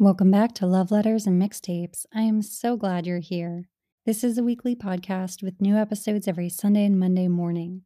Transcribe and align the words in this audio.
Welcome 0.00 0.32
back 0.32 0.54
to 0.54 0.66
Love 0.66 0.90
Letters 0.90 1.24
and 1.24 1.40
Mixtapes. 1.40 2.04
I 2.12 2.22
am 2.22 2.42
so 2.42 2.76
glad 2.76 3.06
you're 3.06 3.20
here. 3.20 3.68
This 4.04 4.24
is 4.24 4.36
a 4.36 4.42
weekly 4.42 4.74
podcast 4.74 5.40
with 5.40 5.60
new 5.60 5.76
episodes 5.76 6.26
every 6.26 6.48
Sunday 6.48 6.84
and 6.84 6.98
Monday 6.98 7.28
morning. 7.28 7.82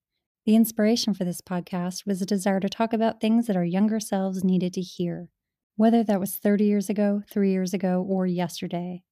The 0.46 0.56
inspiration 0.56 1.12
for 1.12 1.24
this 1.24 1.42
podcast 1.42 2.06
was 2.06 2.22
a 2.22 2.26
desire 2.26 2.60
to 2.60 2.68
talk 2.70 2.94
about 2.94 3.20
things 3.20 3.46
that 3.46 3.56
our 3.56 3.64
younger 3.64 4.00
selves 4.00 4.42
needed 4.42 4.72
to 4.72 4.80
hear, 4.80 5.28
whether 5.76 6.02
that 6.02 6.18
was 6.18 6.36
30 6.36 6.64
years 6.64 6.88
ago, 6.88 7.20
three 7.30 7.50
years 7.50 7.74
ago, 7.74 8.02
or 8.08 8.26
yesterday. 8.26 9.02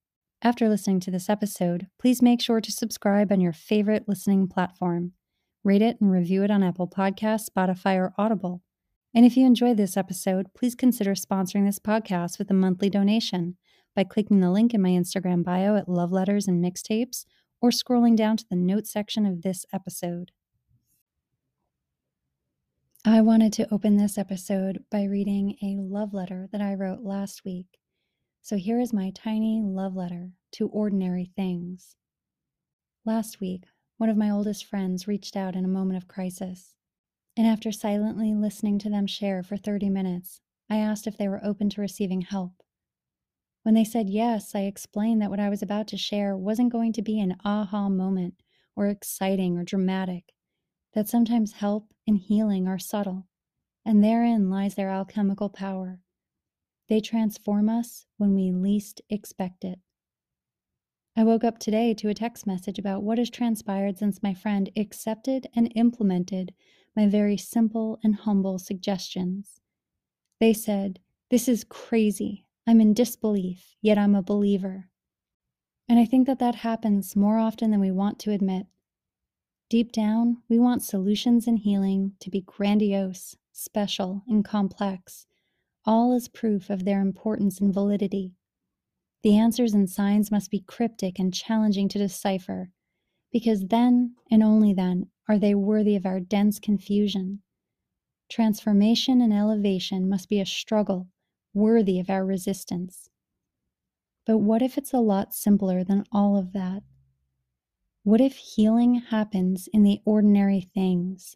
After 0.41 0.67
listening 0.67 0.99
to 1.01 1.11
this 1.11 1.29
episode, 1.29 1.85
please 1.99 2.23
make 2.23 2.41
sure 2.41 2.61
to 2.61 2.71
subscribe 2.71 3.31
on 3.31 3.39
your 3.39 3.53
favorite 3.53 4.05
listening 4.07 4.47
platform. 4.47 5.11
Rate 5.63 5.83
it 5.83 6.01
and 6.01 6.09
review 6.09 6.41
it 6.41 6.49
on 6.49 6.63
Apple 6.63 6.87
Podcasts, 6.87 7.47
Spotify, 7.47 7.97
or 7.97 8.15
Audible. 8.17 8.63
And 9.13 9.25
if 9.25 9.35
you 9.37 9.45
enjoyed 9.45 9.77
this 9.77 9.97
episode, 9.97 10.53
please 10.53 10.75
consider 10.75 11.15
sponsoring 11.15 11.65
this 11.65 11.79
podcast 11.79 12.37
with 12.37 12.51
a 12.51 12.53
monthly 12.53 12.89
donation 12.89 13.57
by 13.95 14.03
clicking 14.03 14.41
the 14.41 14.51
link 14.51 14.73
in 14.73 14.81
my 14.81 14.89
Instagram 14.89 15.43
bio 15.43 15.75
at 15.75 15.89
Love 15.89 16.11
Letters 16.11 16.47
and 16.47 16.63
Mixtapes 16.63 17.25
or 17.61 17.71
scrolling 17.71 18.15
down 18.15 18.37
to 18.37 18.45
the 18.49 18.55
notes 18.55 18.91
section 18.91 19.25
of 19.25 19.41
this 19.41 19.65
episode. 19.73 20.31
I 23.03 23.21
wanted 23.21 23.53
to 23.53 23.73
open 23.73 23.97
this 23.97 24.17
episode 24.17 24.83
by 24.91 25.05
reading 25.05 25.55
a 25.63 25.77
love 25.81 26.13
letter 26.13 26.47
that 26.51 26.61
I 26.61 26.73
wrote 26.73 27.01
last 27.01 27.45
week. 27.45 27.79
So 28.41 28.55
here 28.57 28.79
is 28.79 28.93
my 28.93 29.11
tiny 29.15 29.61
love 29.63 29.95
letter 29.95 30.31
to 30.53 30.67
ordinary 30.67 31.31
things. 31.35 31.95
Last 33.05 33.39
week, 33.39 33.63
one 33.97 34.09
of 34.09 34.17
my 34.17 34.29
oldest 34.29 34.65
friends 34.65 35.07
reached 35.07 35.35
out 35.35 35.55
in 35.55 35.65
a 35.65 35.69
moment 35.69 35.97
of 35.97 36.07
crisis 36.07 36.75
and 37.37 37.45
after 37.45 37.71
silently 37.71 38.33
listening 38.33 38.79
to 38.79 38.89
them 38.89 39.05
share 39.05 39.43
for 39.43 39.57
30 39.57 39.89
minutes, 39.89 40.41
I 40.69 40.77
asked 40.77 41.05
if 41.05 41.17
they 41.17 41.27
were 41.27 41.45
open 41.45 41.69
to 41.71 41.81
receiving 41.81 42.21
help. 42.21 42.63
When 43.63 43.75
they 43.75 43.83
said 43.83 44.09
yes, 44.09 44.55
I 44.55 44.61
explained 44.61 45.21
that 45.21 45.29
what 45.29 45.39
I 45.39 45.49
was 45.49 45.61
about 45.61 45.87
to 45.89 45.97
share 45.97 46.35
wasn't 46.35 46.71
going 46.71 46.93
to 46.93 47.01
be 47.01 47.19
an 47.19 47.37
aha 47.45 47.89
moment 47.89 48.41
or 48.75 48.87
exciting 48.87 49.57
or 49.57 49.63
dramatic, 49.63 50.33
that 50.93 51.07
sometimes 51.07 51.53
help 51.53 51.93
and 52.07 52.17
healing 52.17 52.67
are 52.67 52.79
subtle, 52.79 53.27
and 53.85 54.03
therein 54.03 54.49
lies 54.49 54.75
their 54.75 54.89
alchemical 54.89 55.49
power. 55.49 55.99
They 56.89 57.01
transform 57.01 57.69
us 57.69 58.05
when 58.17 58.33
we 58.33 58.51
least 58.51 59.01
expect 59.09 59.63
it. 59.63 59.79
I 61.15 61.23
woke 61.23 61.43
up 61.43 61.59
today 61.59 61.93
to 61.95 62.09
a 62.09 62.13
text 62.13 62.47
message 62.47 62.79
about 62.79 63.03
what 63.03 63.17
has 63.17 63.29
transpired 63.29 63.97
since 63.97 64.23
my 64.23 64.33
friend 64.33 64.69
accepted 64.77 65.47
and 65.55 65.71
implemented 65.75 66.53
my 66.97 67.07
very 67.07 67.37
simple 67.37 67.99
and 68.03 68.15
humble 68.15 68.57
suggestions. 68.57 69.61
They 70.39 70.51
said, 70.51 70.99
This 71.29 71.47
is 71.47 71.63
crazy. 71.63 72.43
I'm 72.65 72.81
in 72.81 72.95
disbelief, 72.95 73.75
yet 73.83 73.99
I'm 73.99 74.15
a 74.15 74.23
believer. 74.23 74.89
And 75.87 75.99
I 75.99 76.05
think 76.05 76.25
that 76.25 76.39
that 76.39 76.55
happens 76.55 77.15
more 77.15 77.37
often 77.37 77.69
than 77.69 77.79
we 77.79 77.91
want 77.91 78.17
to 78.19 78.31
admit. 78.31 78.65
Deep 79.69 79.91
down, 79.91 80.37
we 80.49 80.57
want 80.57 80.81
solutions 80.81 81.45
and 81.45 81.59
healing 81.59 82.13
to 82.19 82.31
be 82.31 82.41
grandiose, 82.41 83.37
special, 83.51 84.23
and 84.27 84.43
complex, 84.43 85.27
all 85.85 86.13
as 86.13 86.27
proof 86.27 86.69
of 86.71 86.83
their 86.83 86.99
importance 86.99 87.61
and 87.61 87.73
validity. 87.73 88.33
The 89.21 89.37
answers 89.37 89.75
and 89.75 89.87
signs 89.87 90.31
must 90.31 90.49
be 90.49 90.61
cryptic 90.61 91.19
and 91.19 91.31
challenging 91.33 91.89
to 91.89 91.99
decipher, 91.99 92.71
because 93.31 93.67
then 93.67 94.15
and 94.31 94.41
only 94.41 94.73
then 94.73 95.11
are 95.27 95.37
they 95.37 95.53
worthy 95.53 95.95
of 95.95 96.05
our 96.05 96.19
dense 96.19 96.59
confusion? 96.59 97.41
Transformation 98.29 99.21
and 99.21 99.33
elevation 99.33 100.07
must 100.07 100.29
be 100.29 100.39
a 100.39 100.45
struggle 100.45 101.07
worthy 101.53 101.99
of 101.99 102.09
our 102.09 102.25
resistance. 102.25 103.09
But 104.25 104.37
what 104.37 104.61
if 104.61 104.77
it's 104.77 104.93
a 104.93 104.99
lot 104.99 105.33
simpler 105.33 105.83
than 105.83 106.03
all 106.11 106.37
of 106.37 106.53
that? 106.53 106.83
What 108.03 108.21
if 108.21 108.35
healing 108.35 108.95
happens 108.95 109.67
in 109.73 109.83
the 109.83 110.01
ordinary 110.05 110.61
things? 110.61 111.35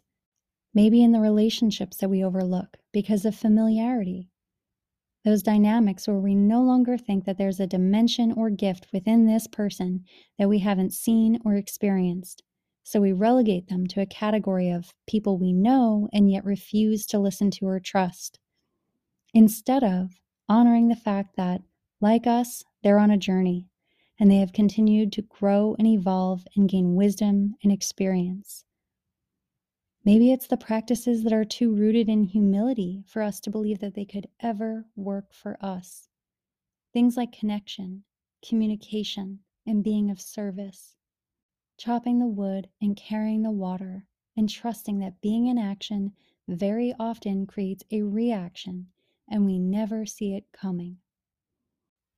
Maybe 0.72 1.02
in 1.02 1.12
the 1.12 1.20
relationships 1.20 1.98
that 1.98 2.08
we 2.08 2.24
overlook 2.24 2.78
because 2.92 3.24
of 3.24 3.34
familiarity. 3.34 4.30
Those 5.24 5.42
dynamics 5.42 6.08
where 6.08 6.18
we 6.18 6.34
no 6.34 6.62
longer 6.62 6.96
think 6.96 7.24
that 7.24 7.38
there's 7.38 7.60
a 7.60 7.66
dimension 7.66 8.32
or 8.32 8.50
gift 8.50 8.86
within 8.92 9.26
this 9.26 9.46
person 9.46 10.04
that 10.38 10.48
we 10.48 10.60
haven't 10.60 10.92
seen 10.92 11.40
or 11.44 11.54
experienced, 11.54 12.42
so 12.82 13.00
we 13.00 13.12
relegate 13.12 13.68
them 13.68 13.86
to 13.86 14.00
a 14.00 14.06
category 14.06 14.70
of 14.70 14.92
people 15.06 15.38
we 15.38 15.52
know 15.52 16.08
and 16.12 16.30
yet 16.30 16.44
refuse 16.44 17.06
to 17.06 17.18
listen 17.18 17.50
to 17.50 17.66
or 17.66 17.80
trust, 17.80 18.38
instead 19.34 19.82
of 19.84 20.20
honoring 20.48 20.88
the 20.88 20.96
fact 20.96 21.36
that, 21.36 21.62
like 22.00 22.26
us, 22.26 22.64
they're 22.82 22.98
on 22.98 23.10
a 23.10 23.16
journey 23.16 23.68
and 24.18 24.30
they 24.30 24.36
have 24.36 24.52
continued 24.52 25.12
to 25.12 25.22
grow 25.22 25.74
and 25.78 25.86
evolve 25.86 26.46
and 26.56 26.68
gain 26.68 26.94
wisdom 26.94 27.54
and 27.62 27.72
experience. 27.72 28.64
Maybe 30.04 30.32
it's 30.32 30.48
the 30.48 30.56
practices 30.56 31.22
that 31.22 31.32
are 31.32 31.44
too 31.44 31.74
rooted 31.74 32.08
in 32.08 32.24
humility 32.24 33.04
for 33.06 33.22
us 33.22 33.38
to 33.40 33.50
believe 33.50 33.78
that 33.78 33.94
they 33.94 34.04
could 34.04 34.26
ever 34.40 34.84
work 34.96 35.32
for 35.32 35.56
us. 35.60 36.08
Things 36.92 37.16
like 37.16 37.32
connection, 37.32 38.04
communication, 38.46 39.38
and 39.66 39.84
being 39.84 40.10
of 40.10 40.20
service 40.20 40.96
chopping 41.84 42.20
the 42.20 42.26
wood 42.28 42.68
and 42.80 42.96
carrying 42.96 43.42
the 43.42 43.50
water, 43.50 44.06
and 44.36 44.48
trusting 44.48 45.00
that 45.00 45.20
being 45.20 45.48
in 45.48 45.58
action 45.58 46.12
very 46.46 46.94
often 46.96 47.44
creates 47.44 47.82
a 47.90 48.00
reaction 48.02 48.86
and 49.28 49.44
we 49.44 49.58
never 49.58 50.06
see 50.06 50.32
it 50.32 50.44
coming. 50.52 50.96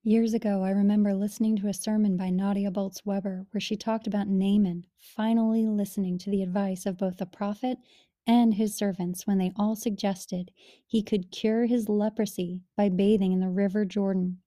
Years 0.03 0.35
ago, 0.35 0.63
I 0.63 0.69
remember 0.69 1.15
listening 1.15 1.57
to 1.57 1.69
a 1.69 1.73
sermon 1.73 2.15
by 2.15 2.29
Nadia 2.29 2.71
Bolz 2.71 3.07
Weber 3.07 3.47
where 3.53 3.61
she 3.61 3.75
talked 3.75 4.07
about 4.07 4.29
Naaman 4.29 4.85
finally 4.99 5.67
listening 5.67 6.19
to 6.19 6.31
the 6.31 6.43
advice 6.43 6.85
of 6.85 6.99
both 6.99 7.17
the 7.17 7.25
prophet 7.25 7.79
and 8.27 8.53
his 8.53 8.77
servants 8.77 9.27
when 9.27 9.39
they 9.39 9.51
all 9.57 9.77
suggested 9.77 10.51
he 10.87 11.03
could 11.03 11.31
cure 11.31 11.65
his 11.65 11.89
leprosy 11.89 12.61
by 12.77 12.91
bathing 12.91 13.33
in 13.33 13.41
the 13.41 13.49
river 13.49 13.87
Jordan. 13.87 14.43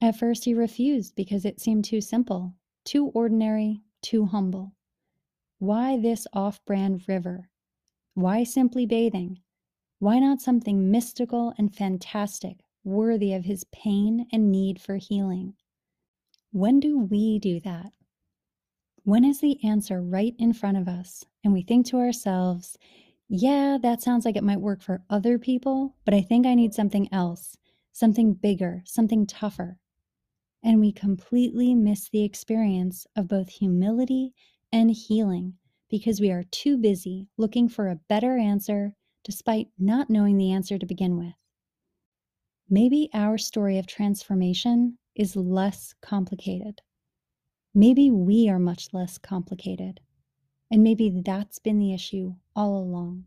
At 0.00 0.16
first, 0.16 0.44
he 0.44 0.54
refused 0.54 1.16
because 1.16 1.44
it 1.44 1.60
seemed 1.60 1.84
too 1.84 2.00
simple, 2.00 2.54
too 2.84 3.06
ordinary, 3.06 3.82
too 4.02 4.26
humble. 4.26 4.74
Why 5.58 5.98
this 5.98 6.26
off 6.32 6.64
brand 6.64 7.02
river? 7.06 7.50
Why 8.14 8.44
simply 8.44 8.86
bathing? 8.86 9.40
Why 9.98 10.18
not 10.18 10.40
something 10.40 10.90
mystical 10.90 11.52
and 11.58 11.74
fantastic, 11.74 12.64
worthy 12.82 13.34
of 13.34 13.44
his 13.44 13.64
pain 13.64 14.26
and 14.32 14.50
need 14.50 14.80
for 14.80 14.96
healing? 14.96 15.54
When 16.52 16.80
do 16.80 16.98
we 16.98 17.38
do 17.38 17.60
that? 17.60 17.92
When 19.04 19.24
is 19.24 19.40
the 19.40 19.62
answer 19.64 20.02
right 20.02 20.34
in 20.38 20.52
front 20.52 20.78
of 20.78 20.88
us 20.88 21.24
and 21.44 21.52
we 21.52 21.62
think 21.62 21.86
to 21.86 21.98
ourselves, 21.98 22.76
yeah, 23.28 23.78
that 23.82 24.02
sounds 24.02 24.24
like 24.24 24.36
it 24.36 24.44
might 24.44 24.60
work 24.60 24.82
for 24.82 25.04
other 25.10 25.38
people, 25.38 25.94
but 26.04 26.14
I 26.14 26.22
think 26.22 26.46
I 26.46 26.54
need 26.54 26.74
something 26.74 27.08
else, 27.12 27.56
something 27.92 28.34
bigger, 28.34 28.82
something 28.86 29.26
tougher 29.26 29.78
and 30.62 30.80
we 30.80 30.92
completely 30.92 31.74
miss 31.74 32.08
the 32.08 32.24
experience 32.24 33.06
of 33.16 33.28
both 33.28 33.48
humility 33.48 34.34
and 34.72 34.90
healing 34.90 35.54
because 35.88 36.20
we 36.20 36.30
are 36.30 36.44
too 36.50 36.76
busy 36.76 37.28
looking 37.36 37.68
for 37.68 37.88
a 37.88 38.00
better 38.08 38.36
answer 38.36 38.94
despite 39.24 39.68
not 39.78 40.10
knowing 40.10 40.36
the 40.36 40.52
answer 40.52 40.78
to 40.78 40.86
begin 40.86 41.16
with. 41.16 41.34
Maybe 42.68 43.10
our 43.12 43.36
story 43.36 43.78
of 43.78 43.86
transformation 43.86 44.98
is 45.14 45.34
less 45.36 45.94
complicated. 46.00 46.80
Maybe 47.74 48.10
we 48.10 48.48
are 48.48 48.58
much 48.58 48.92
less 48.92 49.18
complicated. 49.18 50.00
And 50.70 50.82
maybe 50.82 51.22
that's 51.24 51.58
been 51.58 51.80
the 51.80 51.92
issue 51.92 52.36
all 52.54 52.78
along. 52.78 53.26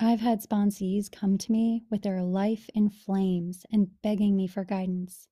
I've 0.00 0.20
had 0.20 0.42
sponsees 0.42 1.10
come 1.10 1.38
to 1.38 1.52
me 1.52 1.84
with 1.90 2.02
their 2.02 2.22
life 2.22 2.68
in 2.74 2.90
flames 2.90 3.64
and 3.70 4.00
begging 4.02 4.36
me 4.36 4.48
for 4.48 4.64
guidance. 4.64 5.28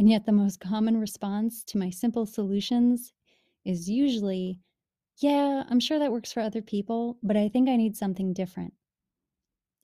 And 0.00 0.08
yet, 0.08 0.24
the 0.24 0.32
most 0.32 0.60
common 0.60 0.96
response 0.96 1.62
to 1.64 1.76
my 1.76 1.90
simple 1.90 2.24
solutions 2.24 3.12
is 3.66 3.90
usually, 3.90 4.58
Yeah, 5.18 5.64
I'm 5.68 5.78
sure 5.78 5.98
that 5.98 6.10
works 6.10 6.32
for 6.32 6.40
other 6.40 6.62
people, 6.62 7.18
but 7.22 7.36
I 7.36 7.50
think 7.50 7.68
I 7.68 7.76
need 7.76 7.98
something 7.98 8.32
different. 8.32 8.72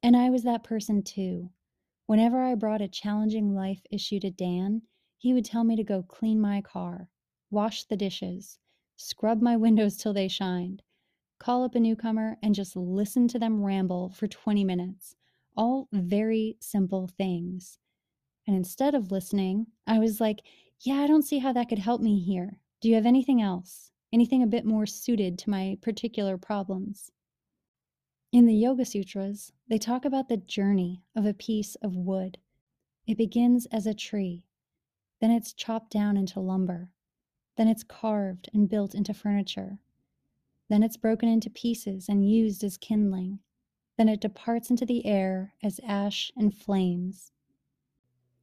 And 0.02 0.16
I 0.16 0.30
was 0.30 0.42
that 0.44 0.64
person 0.64 1.02
too. 1.02 1.50
Whenever 2.06 2.40
I 2.40 2.54
brought 2.54 2.80
a 2.80 2.88
challenging 2.88 3.54
life 3.54 3.82
issue 3.90 4.18
to 4.20 4.30
Dan, 4.30 4.80
he 5.18 5.34
would 5.34 5.44
tell 5.44 5.64
me 5.64 5.76
to 5.76 5.84
go 5.84 6.02
clean 6.02 6.40
my 6.40 6.62
car, 6.62 7.10
wash 7.50 7.84
the 7.84 7.94
dishes, 7.94 8.58
scrub 8.96 9.42
my 9.42 9.54
windows 9.58 9.98
till 9.98 10.14
they 10.14 10.28
shined, 10.28 10.82
call 11.38 11.62
up 11.62 11.74
a 11.74 11.78
newcomer, 11.78 12.38
and 12.42 12.54
just 12.54 12.74
listen 12.74 13.28
to 13.28 13.38
them 13.38 13.62
ramble 13.62 14.08
for 14.08 14.26
20 14.26 14.64
minutes. 14.64 15.14
All 15.58 15.88
very 15.92 16.56
simple 16.58 17.06
things. 17.06 17.78
And 18.46 18.56
instead 18.56 18.94
of 18.94 19.10
listening, 19.10 19.66
I 19.86 19.98
was 19.98 20.20
like, 20.20 20.42
yeah, 20.80 20.96
I 20.96 21.06
don't 21.06 21.24
see 21.24 21.38
how 21.38 21.52
that 21.54 21.68
could 21.68 21.78
help 21.78 22.00
me 22.00 22.20
here. 22.20 22.60
Do 22.80 22.88
you 22.88 22.94
have 22.94 23.06
anything 23.06 23.42
else? 23.42 23.90
Anything 24.12 24.42
a 24.42 24.46
bit 24.46 24.64
more 24.64 24.86
suited 24.86 25.38
to 25.38 25.50
my 25.50 25.78
particular 25.82 26.38
problems? 26.38 27.10
In 28.32 28.46
the 28.46 28.54
Yoga 28.54 28.84
Sutras, 28.84 29.52
they 29.68 29.78
talk 29.78 30.04
about 30.04 30.28
the 30.28 30.36
journey 30.36 31.02
of 31.14 31.24
a 31.24 31.34
piece 31.34 31.74
of 31.76 31.96
wood. 31.96 32.38
It 33.06 33.16
begins 33.16 33.66
as 33.66 33.86
a 33.86 33.94
tree, 33.94 34.44
then 35.20 35.30
it's 35.30 35.52
chopped 35.52 35.90
down 35.90 36.16
into 36.16 36.40
lumber, 36.40 36.90
then 37.56 37.68
it's 37.68 37.82
carved 37.82 38.48
and 38.52 38.68
built 38.68 38.94
into 38.94 39.14
furniture, 39.14 39.78
then 40.68 40.82
it's 40.82 40.96
broken 40.96 41.28
into 41.28 41.48
pieces 41.48 42.08
and 42.08 42.28
used 42.28 42.62
as 42.62 42.76
kindling, 42.76 43.38
then 43.96 44.08
it 44.08 44.20
departs 44.20 44.70
into 44.70 44.84
the 44.84 45.06
air 45.06 45.54
as 45.62 45.80
ash 45.84 46.30
and 46.36 46.54
flames. 46.54 47.32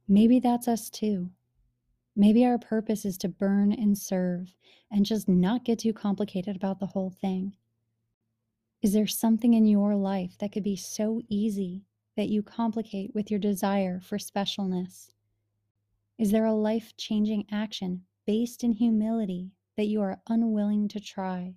Maybe 0.06 0.38
that's 0.38 0.68
us 0.68 0.90
too. 0.90 1.30
Maybe 2.16 2.44
our 2.44 2.58
purpose 2.58 3.04
is 3.04 3.18
to 3.18 3.28
burn 3.28 3.72
and 3.72 3.96
serve 3.98 4.54
and 4.90 5.04
just 5.04 5.28
not 5.28 5.64
get 5.64 5.80
too 5.80 5.92
complicated 5.92 6.54
about 6.54 6.78
the 6.78 6.86
whole 6.86 7.10
thing. 7.10 7.56
Is 8.82 8.92
there 8.92 9.06
something 9.06 9.54
in 9.54 9.66
your 9.66 9.96
life 9.96 10.36
that 10.38 10.52
could 10.52 10.62
be 10.62 10.76
so 10.76 11.22
easy 11.28 11.84
that 12.16 12.28
you 12.28 12.42
complicate 12.42 13.14
with 13.14 13.30
your 13.30 13.40
desire 13.40 13.98
for 13.98 14.18
specialness? 14.18 15.10
Is 16.18 16.30
there 16.30 16.44
a 16.44 16.54
life 16.54 16.96
changing 16.96 17.46
action 17.50 18.04
based 18.26 18.62
in 18.62 18.72
humility 18.72 19.52
that 19.76 19.86
you 19.86 20.00
are 20.02 20.20
unwilling 20.28 20.86
to 20.88 21.00
try? 21.00 21.54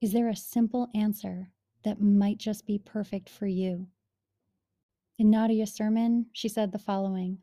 Is 0.00 0.12
there 0.12 0.28
a 0.28 0.36
simple 0.36 0.88
answer 0.94 1.52
that 1.84 2.00
might 2.00 2.38
just 2.38 2.66
be 2.66 2.78
perfect 2.78 3.30
for 3.30 3.46
you? 3.46 3.86
In 5.20 5.30
Nadia's 5.30 5.74
sermon, 5.74 6.26
she 6.32 6.48
said 6.48 6.70
the 6.70 6.78
following 6.78 7.42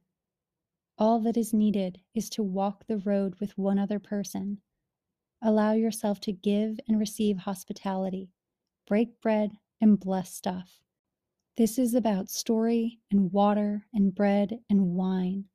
All 0.97 1.19
that 1.19 1.35
is 1.35 1.53
needed 1.53 1.99
is 2.13 2.29
to 2.29 2.41
walk 2.41 2.87
the 2.87 2.99
road 2.99 3.35
with 3.41 3.57
one 3.57 3.77
other 3.77 3.99
person. 3.99 4.61
Allow 5.41 5.73
yourself 5.73 6.21
to 6.21 6.31
give 6.31 6.79
and 6.87 6.97
receive 6.97 7.39
hospitality 7.39 8.29
break 8.87 9.19
bread, 9.19 9.57
and 9.81 9.99
bless 9.99 10.33
stuff. 10.33 10.79
This 11.57 11.77
is 11.77 11.93
about 11.93 12.29
story 12.29 13.01
and 13.11 13.33
water 13.33 13.85
and 13.93 14.15
bread 14.15 14.61
and 14.69 14.95
wine, 14.95 15.49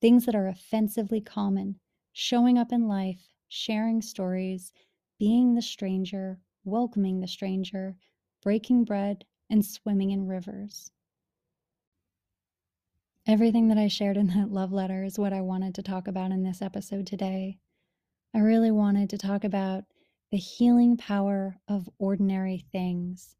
things 0.00 0.24
that 0.24 0.34
are 0.34 0.48
offensively 0.48 1.20
common, 1.20 1.78
showing 2.14 2.56
up 2.56 2.72
in 2.72 2.88
life, 2.88 3.28
sharing 3.48 4.00
stories, 4.00 4.72
being 5.18 5.54
the 5.54 5.60
stranger, 5.60 6.40
welcoming 6.64 7.20
the 7.20 7.28
stranger, 7.28 7.94
breaking 8.40 8.84
bread, 8.84 9.26
and 9.50 9.66
swimming 9.66 10.12
in 10.12 10.26
rivers. 10.26 10.90
Everything 13.28 13.68
that 13.68 13.76
I 13.76 13.88
shared 13.88 14.16
in 14.16 14.28
that 14.28 14.50
love 14.50 14.72
letter 14.72 15.04
is 15.04 15.18
what 15.18 15.34
I 15.34 15.42
wanted 15.42 15.74
to 15.74 15.82
talk 15.82 16.08
about 16.08 16.30
in 16.30 16.44
this 16.44 16.62
episode 16.62 17.06
today. 17.06 17.58
I 18.34 18.38
really 18.38 18.70
wanted 18.70 19.10
to 19.10 19.18
talk 19.18 19.44
about 19.44 19.84
the 20.32 20.38
healing 20.38 20.96
power 20.96 21.58
of 21.68 21.90
ordinary 21.98 22.64
things. 22.72 23.36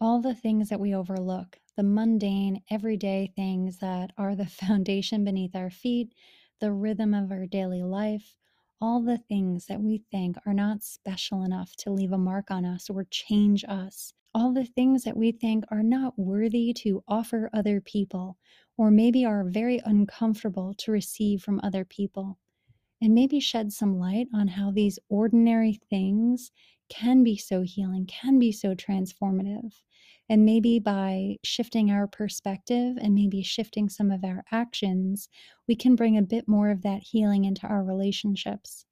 All 0.00 0.20
the 0.20 0.36
things 0.36 0.68
that 0.68 0.78
we 0.78 0.94
overlook, 0.94 1.58
the 1.76 1.82
mundane, 1.82 2.62
everyday 2.70 3.32
things 3.34 3.78
that 3.78 4.12
are 4.16 4.36
the 4.36 4.46
foundation 4.46 5.24
beneath 5.24 5.56
our 5.56 5.70
feet, 5.70 6.14
the 6.60 6.70
rhythm 6.70 7.12
of 7.12 7.32
our 7.32 7.46
daily 7.46 7.82
life, 7.82 8.36
all 8.80 9.02
the 9.02 9.18
things 9.18 9.66
that 9.66 9.80
we 9.80 10.04
think 10.08 10.36
are 10.46 10.54
not 10.54 10.84
special 10.84 11.42
enough 11.42 11.74
to 11.78 11.90
leave 11.90 12.12
a 12.12 12.18
mark 12.18 12.52
on 12.52 12.64
us 12.64 12.88
or 12.88 13.02
change 13.10 13.64
us, 13.66 14.14
all 14.36 14.52
the 14.52 14.66
things 14.66 15.02
that 15.02 15.16
we 15.16 15.32
think 15.32 15.64
are 15.72 15.82
not 15.82 16.16
worthy 16.16 16.72
to 16.74 17.02
offer 17.08 17.50
other 17.52 17.80
people, 17.80 18.36
or 18.76 18.90
maybe 18.90 19.24
are 19.24 19.44
very 19.44 19.80
uncomfortable 19.84 20.74
to 20.78 20.92
receive 20.92 21.42
from 21.42 21.60
other 21.62 21.84
people 21.84 22.38
and 23.00 23.14
maybe 23.14 23.40
shed 23.40 23.72
some 23.72 23.98
light 23.98 24.26
on 24.34 24.48
how 24.48 24.70
these 24.70 24.98
ordinary 25.08 25.80
things 25.90 26.50
can 26.88 27.22
be 27.22 27.36
so 27.36 27.62
healing, 27.62 28.06
can 28.06 28.38
be 28.38 28.52
so 28.52 28.74
transformative. 28.74 29.72
And 30.28 30.44
maybe 30.44 30.78
by 30.78 31.36
shifting 31.44 31.90
our 31.90 32.06
perspective 32.06 32.96
and 33.00 33.14
maybe 33.14 33.42
shifting 33.42 33.88
some 33.88 34.10
of 34.10 34.24
our 34.24 34.44
actions, 34.50 35.28
we 35.68 35.76
can 35.76 35.94
bring 35.94 36.16
a 36.16 36.22
bit 36.22 36.48
more 36.48 36.70
of 36.70 36.82
that 36.82 37.02
healing 37.02 37.44
into 37.44 37.66
our 37.66 37.84
relationships. 37.84 38.86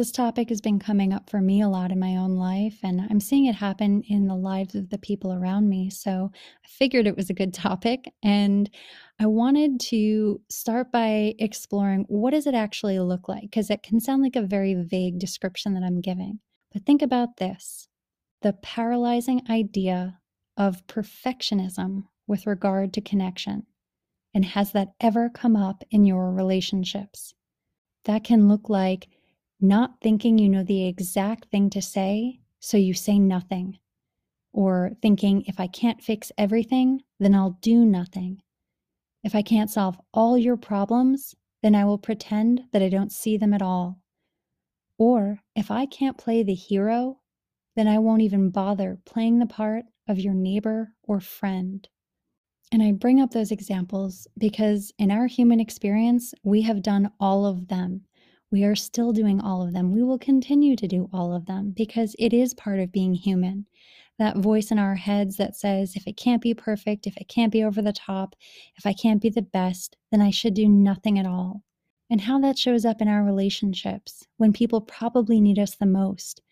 This 0.00 0.12
topic 0.12 0.48
has 0.48 0.62
been 0.62 0.78
coming 0.78 1.12
up 1.12 1.28
for 1.28 1.42
me 1.42 1.60
a 1.60 1.68
lot 1.68 1.92
in 1.92 1.98
my 1.98 2.16
own 2.16 2.36
life, 2.36 2.78
and 2.82 3.02
I'm 3.10 3.20
seeing 3.20 3.44
it 3.44 3.54
happen 3.54 4.02
in 4.08 4.28
the 4.28 4.34
lives 4.34 4.74
of 4.74 4.88
the 4.88 4.96
people 4.96 5.30
around 5.30 5.68
me. 5.68 5.90
So 5.90 6.32
I 6.34 6.68
figured 6.68 7.06
it 7.06 7.18
was 7.18 7.28
a 7.28 7.34
good 7.34 7.52
topic, 7.68 8.10
and 8.22 8.70
I 9.18 9.26
wanted 9.26 9.78
to 9.90 10.40
start 10.48 10.90
by 10.90 11.34
exploring 11.38 12.06
what 12.08 12.30
does 12.30 12.46
it 12.46 12.54
actually 12.54 12.98
look 12.98 13.28
like 13.28 13.42
because 13.42 13.68
it 13.68 13.82
can 13.82 14.00
sound 14.00 14.22
like 14.22 14.36
a 14.36 14.42
very 14.42 14.72
vague 14.72 15.18
description 15.18 15.74
that 15.74 15.82
I'm 15.82 16.00
giving. 16.00 16.40
But 16.72 16.86
think 16.86 17.02
about 17.02 17.36
this. 17.36 17.86
The 18.40 18.54
paralyzing 18.54 19.42
idea 19.50 20.18
of 20.56 20.86
perfectionism 20.86 22.04
with 22.26 22.46
regard 22.46 22.94
to 22.94 23.02
connection. 23.02 23.66
And 24.32 24.46
has 24.46 24.72
that 24.72 24.94
ever 24.98 25.28
come 25.28 25.56
up 25.56 25.84
in 25.90 26.06
your 26.06 26.32
relationships? 26.32 27.34
That 28.06 28.24
can 28.24 28.48
look 28.48 28.70
like 28.70 29.06
not 29.62 30.00
thinking 30.00 30.38
you 30.38 30.48
know 30.48 30.62
the 30.62 30.86
exact 30.86 31.46
thing 31.46 31.70
to 31.70 31.82
say, 31.82 32.40
so 32.58 32.76
you 32.76 32.94
say 32.94 33.18
nothing. 33.18 33.78
Or 34.52 34.92
thinking, 35.00 35.42
if 35.46 35.60
I 35.60 35.66
can't 35.66 36.02
fix 36.02 36.32
everything, 36.36 37.02
then 37.18 37.34
I'll 37.34 37.58
do 37.60 37.84
nothing. 37.84 38.42
If 39.22 39.34
I 39.34 39.42
can't 39.42 39.70
solve 39.70 40.00
all 40.12 40.38
your 40.38 40.56
problems, 40.56 41.34
then 41.62 41.74
I 41.74 41.84
will 41.84 41.98
pretend 41.98 42.62
that 42.72 42.82
I 42.82 42.88
don't 42.88 43.12
see 43.12 43.36
them 43.36 43.52
at 43.52 43.62
all. 43.62 43.98
Or 44.98 45.40
if 45.54 45.70
I 45.70 45.86
can't 45.86 46.18
play 46.18 46.42
the 46.42 46.54
hero, 46.54 47.20
then 47.76 47.86
I 47.86 47.98
won't 47.98 48.22
even 48.22 48.50
bother 48.50 48.98
playing 49.04 49.38
the 49.38 49.46
part 49.46 49.84
of 50.08 50.18
your 50.18 50.34
neighbor 50.34 50.94
or 51.02 51.20
friend. 51.20 51.88
And 52.72 52.82
I 52.82 52.92
bring 52.92 53.20
up 53.20 53.30
those 53.30 53.50
examples 53.50 54.28
because 54.38 54.92
in 54.98 55.10
our 55.10 55.26
human 55.26 55.60
experience, 55.60 56.34
we 56.42 56.62
have 56.62 56.82
done 56.82 57.10
all 57.18 57.46
of 57.46 57.68
them. 57.68 58.02
We 58.52 58.64
are 58.64 58.74
still 58.74 59.12
doing 59.12 59.40
all 59.40 59.62
of 59.62 59.72
them. 59.72 59.92
We 59.92 60.02
will 60.02 60.18
continue 60.18 60.74
to 60.74 60.88
do 60.88 61.08
all 61.12 61.32
of 61.32 61.46
them 61.46 61.72
because 61.76 62.16
it 62.18 62.32
is 62.32 62.52
part 62.52 62.80
of 62.80 62.90
being 62.90 63.14
human. 63.14 63.66
That 64.18 64.38
voice 64.38 64.72
in 64.72 64.78
our 64.78 64.96
heads 64.96 65.36
that 65.36 65.56
says, 65.56 65.94
if 65.94 66.06
it 66.06 66.16
can't 66.16 66.42
be 66.42 66.52
perfect, 66.52 67.06
if 67.06 67.16
it 67.16 67.28
can't 67.28 67.52
be 67.52 67.62
over 67.62 67.80
the 67.80 67.92
top, 67.92 68.34
if 68.76 68.84
I 68.84 68.92
can't 68.92 69.22
be 69.22 69.30
the 69.30 69.42
best, 69.42 69.96
then 70.10 70.20
I 70.20 70.30
should 70.30 70.54
do 70.54 70.68
nothing 70.68 71.18
at 71.18 71.26
all. 71.26 71.62
And 72.10 72.20
how 72.20 72.40
that 72.40 72.58
shows 72.58 72.84
up 72.84 73.00
in 73.00 73.06
our 73.06 73.22
relationships 73.22 74.26
when 74.36 74.52
people 74.52 74.80
probably 74.80 75.40
need 75.40 75.60
us 75.60 75.76
the 75.76 75.86
most. 75.86 76.42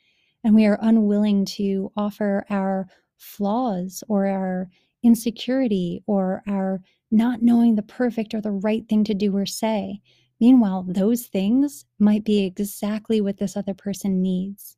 And 0.45 0.55
we 0.55 0.67
are 0.67 0.79
unwilling 0.81 1.45
to 1.47 1.91
offer 1.97 2.47
our 2.49 2.89
flaws 3.17 4.05
or 4.09 4.27
our 4.27 4.71
insecurity 5.03 6.05
or 6.07 6.45
our 6.47 6.81
not 7.11 7.43
knowing 7.43 7.75
the 7.75 7.83
perfect 7.83 8.35
or 8.35 8.41
the 8.41 8.53
right 8.53 8.89
thing 8.89 9.03
to 9.05 9.15
do 9.15 9.37
or 9.37 9.47
say 9.47 10.01
Meanwhile, 10.41 10.87
those 10.89 11.27
things 11.27 11.85
might 11.99 12.25
be 12.25 12.45
exactly 12.45 13.21
what 13.21 13.39
this 13.39 13.57
other 13.57 13.75
person 13.75 14.23
needs. 14.23 14.77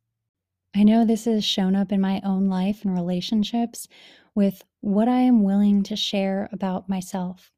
I 0.75 0.83
know 0.83 1.05
this 1.05 1.25
has 1.25 1.43
shown 1.43 1.75
up 1.75 1.91
in 1.91 1.99
my 2.01 2.21
own 2.23 2.47
life 2.47 2.83
and 2.83 2.93
relationships 2.93 3.87
with 4.33 4.63
what 4.79 5.07
I 5.07 5.19
am 5.19 5.43
willing 5.43 5.83
to 5.83 5.95
share 5.95 6.49
about 6.51 6.89
myself. 6.89 7.51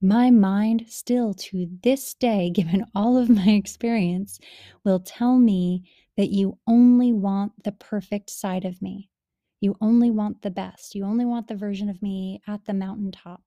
My 0.00 0.30
mind, 0.30 0.86
still 0.88 1.34
to 1.34 1.68
this 1.82 2.14
day, 2.14 2.50
given 2.54 2.84
all 2.94 3.16
of 3.16 3.28
my 3.28 3.48
experience, 3.48 4.38
will 4.84 5.00
tell 5.00 5.38
me 5.38 5.84
that 6.16 6.30
you 6.30 6.58
only 6.66 7.12
want 7.12 7.64
the 7.64 7.72
perfect 7.72 8.30
side 8.30 8.64
of 8.64 8.80
me. 8.80 9.10
You 9.60 9.76
only 9.80 10.10
want 10.10 10.42
the 10.42 10.50
best. 10.50 10.94
You 10.94 11.04
only 11.04 11.24
want 11.24 11.48
the 11.48 11.56
version 11.56 11.88
of 11.88 12.02
me 12.02 12.40
at 12.46 12.64
the 12.64 12.74
mountaintop. 12.74 13.42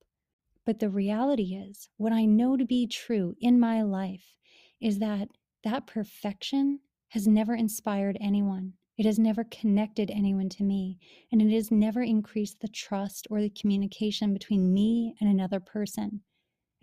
But 0.69 0.77
the 0.77 0.91
reality 0.91 1.55
is, 1.55 1.89
what 1.97 2.13
I 2.13 2.25
know 2.25 2.55
to 2.55 2.63
be 2.63 2.85
true 2.85 3.35
in 3.41 3.59
my 3.59 3.81
life 3.81 4.35
is 4.79 4.99
that 4.99 5.29
that 5.63 5.87
perfection 5.87 6.81
has 7.07 7.27
never 7.27 7.55
inspired 7.55 8.19
anyone. 8.21 8.73
It 8.95 9.07
has 9.07 9.17
never 9.17 9.45
connected 9.45 10.11
anyone 10.11 10.47
to 10.49 10.63
me, 10.63 10.99
and 11.31 11.41
it 11.41 11.51
has 11.55 11.71
never 11.71 12.03
increased 12.03 12.59
the 12.59 12.67
trust 12.67 13.25
or 13.31 13.41
the 13.41 13.49
communication 13.49 14.31
between 14.31 14.71
me 14.71 15.15
and 15.19 15.27
another 15.27 15.59
person. 15.59 16.21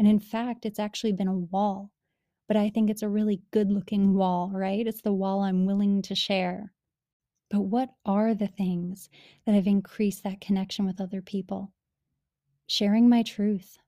And 0.00 0.08
in 0.08 0.18
fact, 0.18 0.66
it's 0.66 0.80
actually 0.80 1.12
been 1.12 1.28
a 1.28 1.38
wall, 1.38 1.92
but 2.48 2.56
I 2.56 2.70
think 2.70 2.90
it's 2.90 3.02
a 3.02 3.08
really 3.08 3.40
good 3.52 3.70
looking 3.70 4.14
wall, 4.14 4.50
right? 4.52 4.84
It's 4.84 5.02
the 5.02 5.12
wall 5.12 5.42
I'm 5.42 5.64
willing 5.64 6.02
to 6.02 6.16
share. 6.16 6.72
But 7.50 7.60
what 7.60 7.90
are 8.04 8.34
the 8.34 8.48
things 8.48 9.08
that 9.44 9.54
have 9.54 9.68
increased 9.68 10.24
that 10.24 10.40
connection 10.40 10.86
with 10.86 11.00
other 11.00 11.22
people? 11.22 11.72
Sharing 12.68 13.08
my 13.08 13.22
truth, 13.22 13.78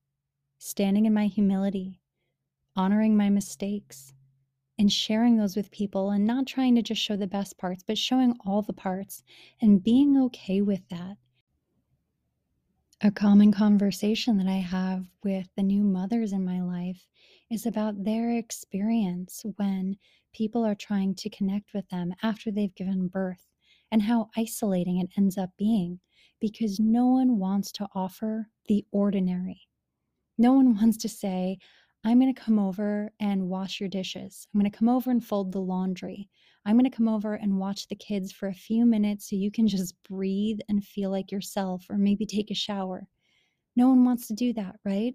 standing 0.58 1.06
in 1.06 1.12
my 1.12 1.26
humility, 1.26 2.00
honoring 2.76 3.16
my 3.16 3.28
mistakes, 3.28 4.14
and 4.78 4.92
sharing 4.92 5.37
those 5.37 5.56
with 5.56 5.70
people 5.73 6.11
and 6.11 6.25
not 6.25 6.47
trying 6.47 6.76
to 6.76 6.82
just 6.82 7.02
show 7.02 7.16
the 7.16 7.26
best 7.26 7.58
parts, 7.58 7.82
but 7.82 7.99
showing 7.99 8.37
all 8.47 8.62
the 8.62 8.73
parts 8.73 9.25
and 9.61 9.82
being 9.82 10.16
okay 10.16 10.61
with 10.62 10.88
that. 10.88 11.16
A 13.00 13.11
common 13.11 13.52
conversation 13.52 14.38
that 14.38 14.47
I 14.47 14.58
have 14.58 15.06
with 15.25 15.49
the 15.56 15.62
new 15.62 15.82
mothers 15.82 16.32
in 16.32 16.44
my 16.44 16.61
life 16.61 17.06
is 17.50 17.66
about 17.66 18.04
their 18.04 18.37
experience 18.37 19.44
when 19.56 19.97
people 20.32 20.64
are 20.64 20.75
trying 20.75 21.14
to 21.16 21.30
connect 21.30 21.75
with 21.75 21.88
them 21.88 22.12
after 22.23 22.50
they've 22.50 22.75
given 22.75 23.08
birth 23.08 23.49
and 23.90 24.02
how 24.02 24.30
isolating 24.37 24.99
it 24.99 25.11
ends 25.16 25.38
up 25.38 25.50
being 25.56 26.00
because 26.40 26.78
no 26.78 27.06
one 27.06 27.38
wants 27.38 27.73
to 27.73 27.88
offer 27.94 28.49
the 28.68 28.84
ordinary. 28.92 29.62
No 30.38 30.52
one 30.52 30.76
wants 30.76 30.98
to 30.98 31.08
say, 31.08 31.58
I'm 32.04 32.20
going 32.20 32.32
to 32.32 32.40
come 32.40 32.58
over 32.58 33.12
and 33.18 33.48
wash 33.48 33.80
your 33.80 33.88
dishes. 33.88 34.46
I'm 34.54 34.60
going 34.60 34.70
to 34.70 34.78
come 34.78 34.88
over 34.88 35.10
and 35.10 35.25
fold 35.25 35.50
the 35.50 35.60
laundry. 35.60 36.28
I'm 36.64 36.76
going 36.76 36.88
to 36.88 36.96
come 36.96 37.08
over 37.08 37.34
and 37.34 37.58
watch 37.58 37.88
the 37.88 37.96
kids 37.96 38.30
for 38.30 38.48
a 38.48 38.54
few 38.54 38.87
minutes 38.87 39.28
so 39.28 39.37
you 39.37 39.50
can 39.50 39.66
just 39.76 39.94
breathe 40.04 40.60
and 40.68 40.84
feel 40.84 41.10
like 41.10 41.32
yourself, 41.32 41.87
or 41.90 41.98
maybe 41.98 42.25
take 42.25 42.50
a 42.50 42.54
shower. 42.54 43.08
No 43.75 43.88
one 43.88 44.04
wants 44.04 44.28
to 44.28 44.34
do 44.34 44.52
that, 44.54 44.76
right? 44.84 45.14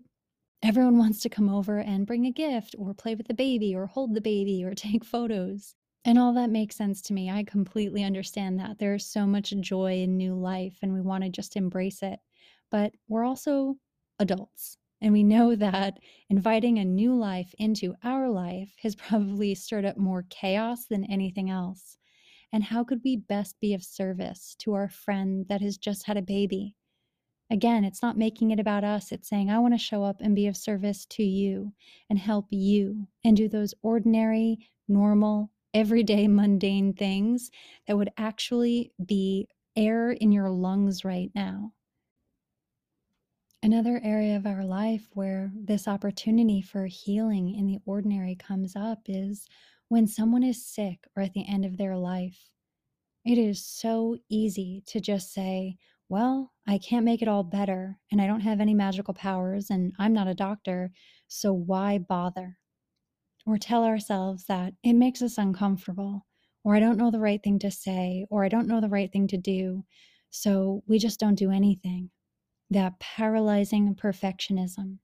Everyone 0.62 0.98
wants 0.98 1.20
to 1.22 1.30
come 1.30 1.50
over 1.50 1.80
and 1.80 2.08
bring 2.08 2.26
a 2.26 2.32
gift, 2.32 2.76
or 2.78 2.94
play 2.94 3.16
with 3.16 3.28
the 3.28 3.34
baby, 3.34 3.76
or 3.76 3.86
hold 3.86 4.14
the 4.14 4.22
baby, 4.22 4.64
or 4.64 4.74
take 4.76 5.06
photos. 5.06 5.76
And 6.06 6.20
all 6.20 6.34
that 6.34 6.50
makes 6.50 6.76
sense 6.76 7.02
to 7.04 7.14
me. 7.14 7.30
I 7.30 7.44
completely 7.44 8.04
understand 8.04 8.60
that. 8.60 8.78
There's 8.78 9.06
so 9.06 9.26
much 9.26 9.54
joy 9.62 10.02
in 10.02 10.18
new 10.18 10.36
life, 10.36 10.78
and 10.82 10.94
we 10.94 11.00
want 11.00 11.24
to 11.24 11.30
just 11.30 11.56
embrace 11.56 12.04
it. 12.04 12.20
But 12.74 12.96
we're 13.08 13.24
also 13.24 13.78
adults. 14.18 14.78
And 15.00 15.14
we 15.14 15.24
know 15.24 15.56
that 15.68 16.00
inviting 16.32 16.80
a 16.80 16.86
new 16.86 17.14
life 17.14 17.54
into 17.60 17.94
our 18.04 18.28
life 18.32 18.74
has 18.82 18.96
probably 18.96 19.54
stirred 19.54 19.86
up 19.86 19.96
more 19.96 20.26
chaos 20.32 20.86
than 20.88 21.06
anything 21.06 21.52
else. 21.52 22.00
And 22.52 22.64
how 22.64 22.84
could 22.84 23.02
we 23.04 23.18
best 23.18 23.60
be 23.60 23.76
of 23.76 23.84
service 23.84 24.56
to 24.60 24.74
our 24.74 24.90
friend 24.90 25.46
that 25.50 25.62
has 25.62 25.78
just 25.78 26.08
had 26.08 26.18
a 26.18 26.24
baby? 26.24 26.76
Again, 27.52 27.84
it's 27.84 28.02
not 28.02 28.18
making 28.18 28.50
it 28.50 28.60
about 28.60 28.84
us. 28.84 29.12
It's 29.12 29.30
saying, 29.30 29.52
I 29.52 29.60
want 29.60 29.76
to 29.76 29.78
show 29.78 30.04
up 30.04 30.18
and 30.20 30.36
be 30.36 30.48
of 30.48 30.58
service 30.58 31.06
to 31.12 31.24
you 31.24 31.74
and 32.10 32.18
help 32.18 32.48
you 32.50 33.08
and 33.24 33.38
do 33.38 33.48
those 33.48 33.76
ordinary, 33.84 34.58
normal, 34.88 35.52
everyday, 35.76 36.28
mundane 36.28 36.94
things 36.94 37.52
that 37.86 37.98
would 37.98 38.10
actually 38.18 38.92
be 39.06 39.48
air 39.76 40.12
in 40.12 40.32
your 40.32 40.50
lungs 40.50 41.06
right 41.06 41.30
now. 41.36 41.72
Another 43.64 44.02
area 44.04 44.36
of 44.36 44.46
our 44.46 44.66
life 44.66 45.08
where 45.14 45.50
this 45.56 45.88
opportunity 45.88 46.62
for 46.62 46.86
healing 46.86 47.56
in 47.56 47.66
the 47.66 47.80
ordinary 47.86 48.36
comes 48.36 48.76
up 48.76 49.00
is 49.06 49.48
when 49.88 50.06
someone 50.06 50.44
is 50.44 50.68
sick 50.68 51.08
or 51.16 51.24
at 51.24 51.32
the 51.32 51.48
end 51.48 51.64
of 51.64 51.78
their 51.78 51.96
life. 51.96 52.50
It 53.24 53.38
is 53.38 53.66
so 53.66 54.18
easy 54.28 54.84
to 54.88 55.00
just 55.00 55.32
say, 55.32 55.78
Well, 56.10 56.52
I 56.68 56.78
can't 56.78 57.06
make 57.06 57.22
it 57.22 57.30
all 57.30 57.46
better, 57.46 57.98
and 58.12 58.22
I 58.22 58.28
don't 58.28 58.42
have 58.42 58.60
any 58.60 58.74
magical 58.74 59.14
powers, 59.14 59.70
and 59.70 59.94
I'm 59.98 60.12
not 60.12 60.28
a 60.28 60.34
doctor, 60.36 60.92
so 61.30 61.54
why 61.54 62.00
bother? 62.00 62.58
Or 63.46 63.58
tell 63.58 63.86
ourselves 63.86 64.44
that 64.48 64.74
it 64.84 64.92
makes 64.92 65.22
us 65.22 65.38
uncomfortable, 65.38 66.26
or 66.66 66.76
I 66.76 66.82
don't 66.82 66.98
know 66.98 67.12
the 67.12 67.22
right 67.22 67.42
thing 67.42 67.60
to 67.60 67.72
say, 67.72 68.26
or 68.30 68.44
I 68.44 68.50
don't 68.50 68.68
know 68.68 68.82
the 68.82 68.90
right 68.90 69.10
thing 69.10 69.28
to 69.28 69.38
do, 69.38 69.86
so 70.32 70.84
we 70.86 71.00
just 71.00 71.18
don't 71.18 71.36
do 71.36 71.50
anything 71.50 72.10
that 72.74 73.00
paralyzing 73.00 73.96
perfectionism. 73.96 74.98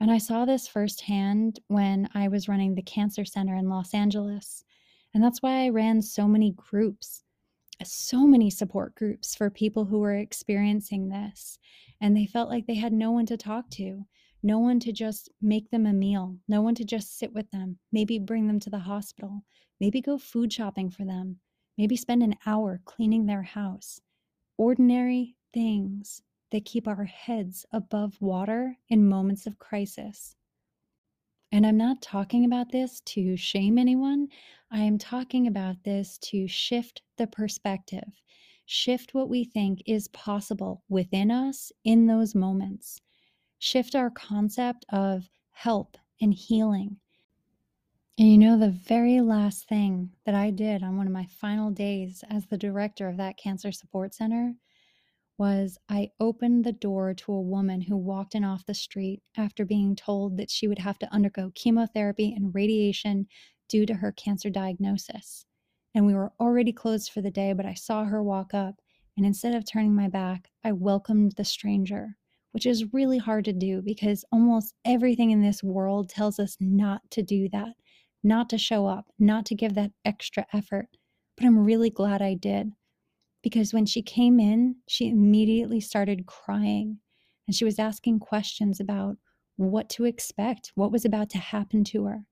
And 0.00 0.10
I 0.10 0.18
saw 0.18 0.44
this 0.44 0.68
firsthand 0.68 1.60
when 1.68 2.08
I 2.14 2.28
was 2.28 2.48
running 2.48 2.74
the 2.74 2.82
Cancer 2.82 3.24
Center 3.24 3.56
in 3.56 3.68
Los 3.68 3.94
Angeles. 3.94 4.64
And 5.12 5.22
that's 5.22 5.42
why 5.42 5.64
I 5.64 5.70
ran 5.70 6.02
so 6.02 6.28
many 6.28 6.52
groups, 6.52 7.24
so 7.82 8.26
many 8.26 8.50
support 8.50 8.94
groups 8.94 9.34
for 9.34 9.50
people 9.50 9.84
who 9.84 9.98
were 9.98 10.14
experiencing 10.14 11.08
this. 11.08 11.58
And 12.00 12.16
they 12.16 12.26
felt 12.26 12.48
like 12.48 12.66
they 12.66 12.76
had 12.76 12.92
no 12.92 13.10
one 13.10 13.26
to 13.26 13.36
talk 13.36 13.70
to, 13.70 14.06
no 14.42 14.60
one 14.60 14.78
to 14.80 14.92
just 14.92 15.30
make 15.42 15.70
them 15.70 15.86
a 15.86 15.92
meal, 15.92 16.36
no 16.46 16.62
one 16.62 16.76
to 16.76 16.84
just 16.84 17.18
sit 17.18 17.32
with 17.32 17.50
them, 17.50 17.78
maybe 17.90 18.20
bring 18.20 18.46
them 18.46 18.60
to 18.60 18.70
the 18.70 18.78
hospital, 18.78 19.42
maybe 19.80 20.00
go 20.00 20.16
food 20.16 20.52
shopping 20.52 20.90
for 20.90 21.04
them, 21.04 21.38
maybe 21.76 21.96
spend 21.96 22.22
an 22.22 22.36
hour 22.46 22.80
cleaning 22.84 23.26
their 23.26 23.42
house. 23.42 24.00
Ordinary 24.56 25.34
things 25.52 26.22
that 26.50 26.64
keep 26.64 26.88
our 26.88 27.04
heads 27.04 27.66
above 27.72 28.20
water 28.20 28.76
in 28.88 29.08
moments 29.08 29.46
of 29.46 29.58
crisis. 29.58 30.36
And 31.50 31.66
I'm 31.66 31.76
not 31.76 32.02
talking 32.02 32.44
about 32.44 32.70
this 32.70 33.00
to 33.06 33.36
shame 33.36 33.78
anyone. 33.78 34.28
I 34.70 34.80
am 34.80 34.98
talking 34.98 35.46
about 35.46 35.82
this 35.82 36.18
to 36.18 36.46
shift 36.46 37.02
the 37.16 37.26
perspective, 37.26 38.22
shift 38.66 39.14
what 39.14 39.30
we 39.30 39.44
think 39.44 39.82
is 39.86 40.08
possible 40.08 40.82
within 40.88 41.30
us 41.30 41.72
in 41.84 42.06
those 42.06 42.34
moments, 42.34 43.00
shift 43.58 43.94
our 43.94 44.10
concept 44.10 44.84
of 44.90 45.30
help 45.52 45.96
and 46.20 46.34
healing. 46.34 46.98
And 48.18 48.30
you 48.30 48.36
know, 48.36 48.58
the 48.58 48.70
very 48.70 49.20
last 49.20 49.68
thing 49.68 50.10
that 50.26 50.34
I 50.34 50.50
did 50.50 50.82
on 50.82 50.96
one 50.96 51.06
of 51.06 51.12
my 51.12 51.26
final 51.26 51.70
days 51.70 52.24
as 52.28 52.46
the 52.46 52.58
director 52.58 53.08
of 53.08 53.16
that 53.16 53.38
cancer 53.38 53.72
support 53.72 54.12
center 54.12 54.54
was 55.38 55.78
I 55.88 56.10
opened 56.18 56.64
the 56.64 56.72
door 56.72 57.14
to 57.14 57.32
a 57.32 57.40
woman 57.40 57.80
who 57.80 57.96
walked 57.96 58.34
in 58.34 58.44
off 58.44 58.66
the 58.66 58.74
street 58.74 59.22
after 59.36 59.64
being 59.64 59.94
told 59.94 60.36
that 60.36 60.50
she 60.50 60.66
would 60.66 60.80
have 60.80 60.98
to 60.98 61.12
undergo 61.12 61.52
chemotherapy 61.54 62.32
and 62.32 62.54
radiation 62.54 63.28
due 63.68 63.86
to 63.86 63.94
her 63.94 64.10
cancer 64.12 64.50
diagnosis. 64.50 65.46
And 65.94 66.06
we 66.06 66.14
were 66.14 66.32
already 66.40 66.72
closed 66.72 67.12
for 67.12 67.22
the 67.22 67.30
day, 67.30 67.52
but 67.52 67.66
I 67.66 67.74
saw 67.74 68.04
her 68.04 68.22
walk 68.22 68.52
up, 68.52 68.80
and 69.16 69.24
instead 69.24 69.54
of 69.54 69.64
turning 69.64 69.94
my 69.94 70.08
back, 70.08 70.50
I 70.64 70.72
welcomed 70.72 71.32
the 71.36 71.44
stranger, 71.44 72.16
which 72.52 72.66
is 72.66 72.92
really 72.92 73.18
hard 73.18 73.44
to 73.46 73.52
do 73.52 73.80
because 73.82 74.24
almost 74.32 74.74
everything 74.84 75.30
in 75.30 75.42
this 75.42 75.62
world 75.62 76.08
tells 76.08 76.38
us 76.38 76.56
not 76.60 77.02
to 77.12 77.22
do 77.22 77.48
that, 77.50 77.74
not 78.24 78.50
to 78.50 78.58
show 78.58 78.86
up, 78.86 79.06
not 79.18 79.46
to 79.46 79.54
give 79.54 79.74
that 79.74 79.92
extra 80.04 80.46
effort. 80.52 80.88
But 81.36 81.46
I'm 81.46 81.58
really 81.58 81.90
glad 81.90 82.20
I 82.20 82.34
did 82.34 82.72
because 83.48 83.72
when 83.72 83.86
she 83.86 84.02
came 84.02 84.38
in, 84.38 84.76
she 84.88 85.08
immediately 85.08 85.80
started 85.80 86.26
crying 86.26 86.98
and 87.46 87.56
she 87.56 87.64
was 87.64 87.78
asking 87.78 88.18
questions 88.18 88.78
about 88.78 89.16
what 89.56 89.88
to 89.88 90.04
expect, 90.04 90.70
what 90.74 90.92
was 90.92 91.06
about 91.06 91.30
to 91.30 91.38
happen 91.38 91.82
to 91.82 92.04
her. 92.04 92.26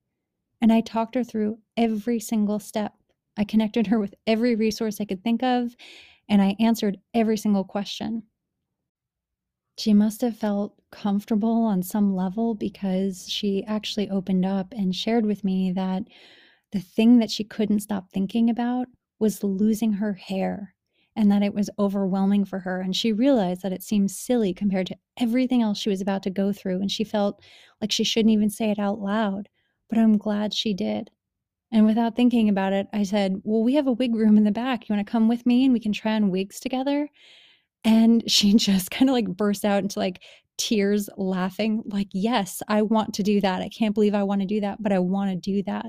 And 0.61 0.71
I 0.71 0.81
talked 0.81 1.15
her 1.15 1.23
through 1.23 1.57
every 1.75 2.19
single 2.19 2.59
step. 2.59 2.93
I 3.35 3.45
connected 3.45 3.87
her 3.87 3.99
with 3.99 4.13
every 4.27 4.53
resource 4.53 5.01
I 5.01 5.05
could 5.05 5.23
think 5.23 5.41
of, 5.41 5.75
and 6.29 6.39
I 6.39 6.55
answered 6.59 6.99
every 7.15 7.37
single 7.37 7.63
question. 7.63 8.21
She 9.79 9.95
must 9.95 10.21
have 10.21 10.37
felt 10.37 10.75
comfortable 10.91 11.63
on 11.63 11.81
some 11.81 12.15
level 12.15 12.53
because 12.53 13.27
she 13.27 13.63
actually 13.65 14.07
opened 14.11 14.45
up 14.45 14.71
and 14.71 14.95
shared 14.95 15.25
with 15.25 15.43
me 15.43 15.71
that 15.71 16.03
the 16.73 16.79
thing 16.79 17.17
that 17.17 17.31
she 17.31 17.43
couldn't 17.43 17.79
stop 17.79 18.11
thinking 18.11 18.51
about 18.51 18.85
was 19.17 19.43
losing 19.43 19.93
her 19.93 20.13
hair 20.13 20.75
and 21.17 21.31
that 21.31 21.41
it 21.41 21.53
was 21.53 21.69
overwhelming 21.79 22.45
for 22.45 22.59
her. 22.59 22.79
And 22.79 22.95
she 22.95 23.11
realized 23.11 23.63
that 23.63 23.73
it 23.73 23.81
seemed 23.81 24.11
silly 24.11 24.53
compared 24.53 24.85
to 24.87 24.97
everything 25.19 25.63
else 25.63 25.79
she 25.79 25.89
was 25.89 25.99
about 25.99 26.21
to 26.23 26.29
go 26.29 26.53
through. 26.53 26.79
And 26.79 26.91
she 26.91 27.03
felt 27.03 27.41
like 27.81 27.91
she 27.91 28.03
shouldn't 28.03 28.31
even 28.31 28.51
say 28.51 28.69
it 28.69 28.77
out 28.77 28.99
loud. 28.99 29.49
But 29.89 29.97
I'm 29.97 30.19
glad 30.19 30.53
she 30.53 30.75
did. 30.75 31.09
And 31.71 31.87
without 31.87 32.15
thinking 32.15 32.49
about 32.49 32.71
it, 32.71 32.87
I 32.93 33.01
said, 33.01 33.41
Well, 33.43 33.63
we 33.63 33.73
have 33.73 33.87
a 33.87 33.91
wig 33.91 34.15
room 34.15 34.37
in 34.37 34.43
the 34.43 34.51
back. 34.51 34.87
You 34.87 34.95
want 34.95 35.05
to 35.05 35.11
come 35.11 35.27
with 35.27 35.45
me 35.45 35.65
and 35.65 35.73
we 35.73 35.79
can 35.79 35.91
try 35.91 36.13
on 36.13 36.29
wigs 36.29 36.59
together? 36.59 37.09
And 37.83 38.23
she 38.31 38.53
just 38.53 38.91
kind 38.91 39.09
of 39.09 39.13
like 39.13 39.27
burst 39.27 39.65
out 39.65 39.81
into 39.81 39.97
like 39.97 40.21
tears 40.57 41.09
laughing, 41.17 41.81
like, 41.87 42.09
Yes, 42.13 42.61
I 42.67 42.83
want 42.83 43.15
to 43.15 43.23
do 43.23 43.41
that. 43.41 43.63
I 43.63 43.69
can't 43.69 43.95
believe 43.95 44.13
I 44.13 44.23
want 44.23 44.41
to 44.41 44.47
do 44.47 44.61
that, 44.61 44.83
but 44.83 44.91
I 44.91 44.99
want 44.99 45.31
to 45.31 45.35
do 45.35 45.63
that. 45.63 45.87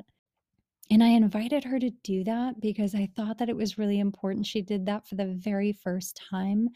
And 0.91 1.05
I 1.05 1.09
invited 1.09 1.65
her 1.65 1.79
to 1.79 1.91
do 2.03 2.25
that 2.25 2.61
because 2.61 2.95
I 2.95 3.11
thought 3.15 3.39
that 3.39 3.51
it 3.51 3.57
was 3.57 3.77
really 3.77 3.99
important. 3.99 4.47
She 4.47 4.63
did 4.63 4.87
that 4.87 5.07
for 5.07 5.17
the 5.17 5.27
very 5.27 5.73
first 5.73 6.21
time 6.31 6.69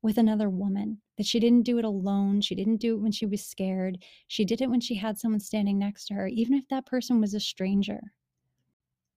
with 0.00 0.16
another 0.16 0.48
woman, 0.48 0.98
that 1.16 1.26
she 1.26 1.40
didn't 1.40 1.64
do 1.64 1.78
it 1.78 1.84
alone. 1.84 2.40
She 2.40 2.54
didn't 2.54 2.76
do 2.76 2.94
it 2.94 3.00
when 3.00 3.12
she 3.12 3.26
was 3.26 3.44
scared. 3.44 3.98
She 4.28 4.44
did 4.44 4.62
it 4.62 4.70
when 4.70 4.80
she 4.80 4.94
had 4.94 5.18
someone 5.18 5.40
standing 5.40 5.78
next 5.78 6.06
to 6.06 6.14
her, 6.14 6.28
even 6.28 6.54
if 6.54 6.66
that 6.68 6.86
person 6.86 7.20
was 7.20 7.34
a 7.34 7.40
stranger. 7.40 8.00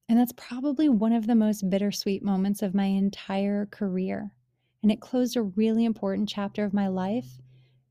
And 0.10 0.20
that's 0.20 0.34
probably 0.34 0.89
one 0.89 1.13
of 1.13 1.27
the 1.27 1.36
most 1.36 1.70
bittersweet 1.70 2.24
moments 2.24 2.62
of 2.62 2.75
my 2.75 2.86
entire 2.86 3.67
career. 3.67 4.31
And 4.84 4.91
it 4.91 5.00
closed 5.00 5.38
a 5.38 5.43
really 5.43 5.86
important 5.86 6.27
chapter 6.27 6.65
of 6.65 6.74
my 6.74 6.88
life. 6.88 7.39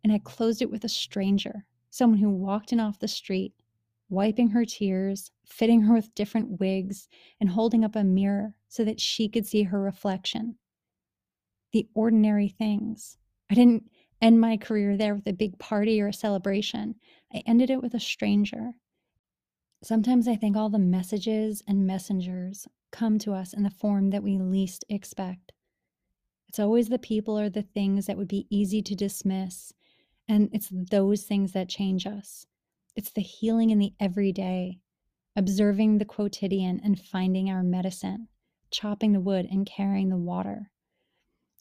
And 0.02 0.12
I 0.12 0.18
closed 0.18 0.60
it 0.60 0.70
with 0.70 0.84
a 0.84 0.88
stranger, 0.88 1.64
someone 1.90 2.18
who 2.18 2.28
walked 2.28 2.72
in 2.72 2.80
off 2.80 2.98
the 2.98 3.08
street 3.08 3.54
wiping 4.10 4.48
her 4.48 4.64
tears, 4.64 5.30
fitting 5.46 5.82
her 5.82 5.94
with 5.94 6.14
different 6.14 6.60
wigs, 6.60 7.08
and 7.40 7.48
holding 7.48 7.84
up 7.84 7.96
a 7.96 8.04
mirror 8.04 8.54
so 8.68 8.84
that 8.84 9.00
she 9.00 9.28
could 9.28 9.46
see 9.46 9.62
her 9.62 9.80
reflection. 9.80 10.56
The 11.72 11.88
ordinary 11.94 12.48
things. 12.48 13.16
I 13.50 13.54
didn't 13.54 13.90
end 14.20 14.40
my 14.40 14.56
career 14.56 14.96
there 14.96 15.14
with 15.14 15.26
a 15.26 15.32
big 15.32 15.58
party 15.58 16.00
or 16.00 16.08
a 16.08 16.12
celebration. 16.12 16.96
I 17.32 17.42
ended 17.46 17.70
it 17.70 17.80
with 17.80 17.94
a 17.94 18.00
stranger. 18.00 18.72
Sometimes 19.82 20.28
I 20.28 20.36
think 20.36 20.56
all 20.56 20.68
the 20.68 20.78
messages 20.78 21.62
and 21.66 21.86
messengers 21.86 22.68
come 22.90 23.18
to 23.20 23.32
us 23.32 23.52
in 23.54 23.62
the 23.62 23.70
form 23.70 24.10
that 24.10 24.22
we 24.22 24.36
least 24.36 24.84
expect. 24.88 25.52
It's 26.48 26.58
always 26.58 26.88
the 26.88 26.98
people 26.98 27.38
or 27.38 27.48
the 27.48 27.62
things 27.62 28.06
that 28.06 28.16
would 28.16 28.28
be 28.28 28.48
easy 28.50 28.82
to 28.82 28.96
dismiss, 28.96 29.72
and 30.28 30.50
it's 30.52 30.68
those 30.70 31.22
things 31.22 31.52
that 31.52 31.68
change 31.68 32.06
us. 32.06 32.46
It's 33.00 33.12
the 33.12 33.22
healing 33.22 33.70
in 33.70 33.78
the 33.78 33.94
everyday, 33.98 34.78
observing 35.34 35.96
the 35.96 36.04
quotidian 36.04 36.82
and 36.84 37.00
finding 37.00 37.48
our 37.48 37.62
medicine, 37.62 38.28
chopping 38.70 39.14
the 39.14 39.22
wood 39.22 39.48
and 39.50 39.64
carrying 39.64 40.10
the 40.10 40.18
water. 40.18 40.70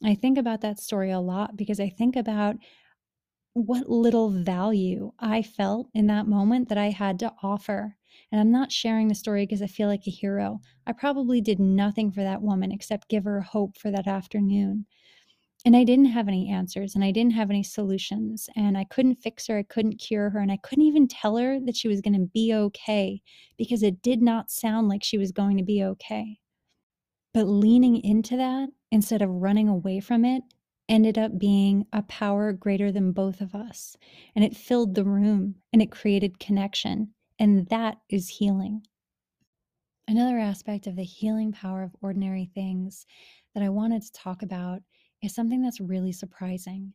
I 0.04 0.16
think 0.16 0.38
about 0.38 0.60
that 0.60 0.82
story 0.82 1.12
a 1.12 1.22
lot 1.22 1.56
because 1.56 1.80
I 1.80 1.88
think 1.88 2.18
about 2.18 2.58
what 3.54 3.90
little 3.90 4.30
value 4.30 5.14
I 5.18 5.42
felt 5.42 5.88
in 5.94 6.08
that 6.08 6.28
moment 6.28 6.68
that 6.68 6.78
I 6.78 6.90
had 6.90 7.18
to 7.20 7.34
offer. 7.42 7.96
And 8.34 8.42
I'm 8.42 8.52
not 8.52 8.74
sharing 8.74 9.08
the 9.08 9.16
story 9.16 9.46
because 9.46 9.62
I 9.62 9.68
feel 9.68 9.88
like 9.88 10.08
a 10.08 10.12
hero. 10.12 10.60
I 10.86 10.92
probably 10.92 11.40
did 11.40 11.58
nothing 11.62 12.12
for 12.12 12.22
that 12.22 12.42
woman 12.42 12.74
except 12.74 13.08
give 13.08 13.24
her 13.24 13.40
hope 13.40 13.78
for 13.78 13.92
that 13.92 14.08
afternoon. 14.08 14.88
And 15.66 15.76
I 15.76 15.84
didn't 15.84 16.06
have 16.06 16.30
any 16.30 16.50
answers 16.50 16.96
and 16.96 17.04
I 17.04 17.12
didn't 17.12 17.34
have 17.34 17.50
any 17.50 17.64
solutions. 17.64 18.50
And 18.56 18.78
I 18.78 18.86
couldn't 18.86 19.16
fix 19.16 19.48
her. 19.48 19.58
I 19.58 19.64
couldn't 19.64 19.98
cure 19.98 20.30
her. 20.30 20.40
And 20.40 20.52
I 20.52 20.58
couldn't 20.58 20.86
even 20.86 21.08
tell 21.08 21.36
her 21.36 21.60
that 21.60 21.76
she 21.76 21.90
was 21.90 22.00
going 22.02 22.14
to 22.14 22.30
be 22.34 22.54
okay 22.54 23.22
because 23.58 23.84
it 23.84 24.02
did 24.02 24.22
not 24.22 24.50
sound 24.50 24.88
like 24.88 25.04
she 25.04 25.18
was 25.18 25.34
going 25.34 25.58
to 25.58 25.64
be 25.64 25.84
okay. 25.84 26.40
But 27.34 27.48
leaning 27.48 28.02
into 28.04 28.38
that 28.38 28.70
instead 28.92 29.22
of 29.22 29.30
running 29.30 29.68
away 29.68 30.00
from 30.00 30.24
it 30.24 30.44
ended 30.88 31.18
up 31.18 31.38
being 31.38 31.86
a 31.94 32.02
power 32.04 32.52
greater 32.54 32.92
than 32.92 33.12
both 33.12 33.42
of 33.42 33.54
us. 33.54 33.96
And 34.36 34.44
it 34.44 34.58
filled 34.58 34.96
the 34.96 35.04
room 35.04 35.56
and 35.72 35.82
it 35.82 35.92
created 35.92 36.40
connection. 36.40 37.14
And 37.38 37.68
that 37.68 37.98
is 38.10 38.30
healing. 38.30 38.84
Another 40.08 40.40
aspect 40.40 40.88
of 40.88 40.96
the 40.96 41.04
healing 41.04 41.52
power 41.52 41.84
of 41.84 41.96
ordinary 42.02 42.50
things 42.56 43.06
that 43.54 43.62
I 43.62 43.70
wanted 43.70 44.02
to 44.02 44.12
talk 44.12 44.42
about 44.42 44.82
is 45.22 45.34
something 45.34 45.62
that's 45.62 45.82
really 45.82 46.12
surprising. 46.12 46.94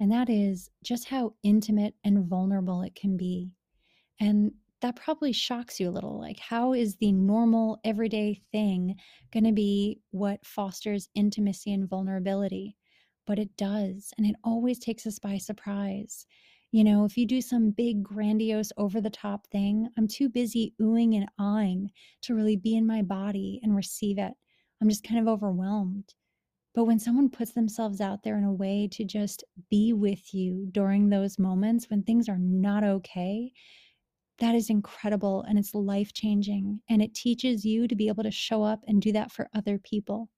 And 0.00 0.12
that 0.12 0.28
is 0.28 0.70
just 0.84 1.08
how 1.08 1.34
intimate 1.42 1.94
and 2.04 2.26
vulnerable 2.26 2.82
it 2.82 2.94
can 2.94 3.16
be. 3.16 3.52
And 4.20 4.52
that 4.82 4.96
probably 4.96 5.32
shocks 5.32 5.80
you 5.80 5.88
a 5.88 5.90
little. 5.90 6.20
Like, 6.20 6.38
how 6.38 6.74
is 6.74 6.96
the 6.96 7.12
normal, 7.12 7.80
everyday 7.84 8.42
thing 8.52 8.96
going 9.32 9.44
to 9.44 9.52
be 9.52 10.00
what 10.10 10.44
fosters 10.44 11.08
intimacy 11.14 11.72
and 11.72 11.88
vulnerability? 11.88 12.76
But 13.26 13.38
it 13.38 13.56
does. 13.56 14.12
And 14.18 14.26
it 14.26 14.36
always 14.44 14.78
takes 14.78 15.06
us 15.06 15.18
by 15.18 15.38
surprise. 15.38 16.26
You 16.72 16.84
know, 16.84 17.04
if 17.04 17.16
you 17.16 17.26
do 17.26 17.40
some 17.40 17.70
big, 17.70 18.02
grandiose, 18.02 18.72
over 18.76 19.00
the 19.00 19.08
top 19.08 19.46
thing, 19.46 19.88
I'm 19.96 20.06
too 20.06 20.28
busy 20.28 20.74
oohing 20.80 21.16
and 21.16 21.26
awing 21.38 21.90
to 22.22 22.34
really 22.34 22.56
be 22.56 22.76
in 22.76 22.86
my 22.86 23.02
body 23.02 23.60
and 23.62 23.74
receive 23.74 24.18
it. 24.18 24.32
I'm 24.82 24.88
just 24.88 25.04
kind 25.04 25.20
of 25.20 25.26
overwhelmed. 25.26 26.14
But 26.76 26.84
when 26.84 26.98
someone 26.98 27.30
puts 27.30 27.52
themselves 27.52 28.02
out 28.02 28.22
there 28.22 28.36
in 28.36 28.44
a 28.44 28.52
way 28.52 28.86
to 28.92 29.02
just 29.02 29.42
be 29.70 29.94
with 29.94 30.34
you 30.34 30.68
during 30.72 31.08
those 31.08 31.38
moments 31.38 31.88
when 31.88 32.02
things 32.02 32.28
are 32.28 32.38
not 32.38 32.84
okay, 32.84 33.50
that 34.40 34.54
is 34.54 34.68
incredible 34.68 35.42
and 35.48 35.58
it's 35.58 35.74
life 35.74 36.12
changing. 36.12 36.82
And 36.90 37.00
it 37.00 37.14
teaches 37.14 37.64
you 37.64 37.88
to 37.88 37.96
be 37.96 38.08
able 38.08 38.24
to 38.24 38.30
show 38.30 38.62
up 38.62 38.82
and 38.86 39.00
do 39.00 39.10
that 39.12 39.32
for 39.32 39.48
other 39.54 39.78
people. 39.78 40.28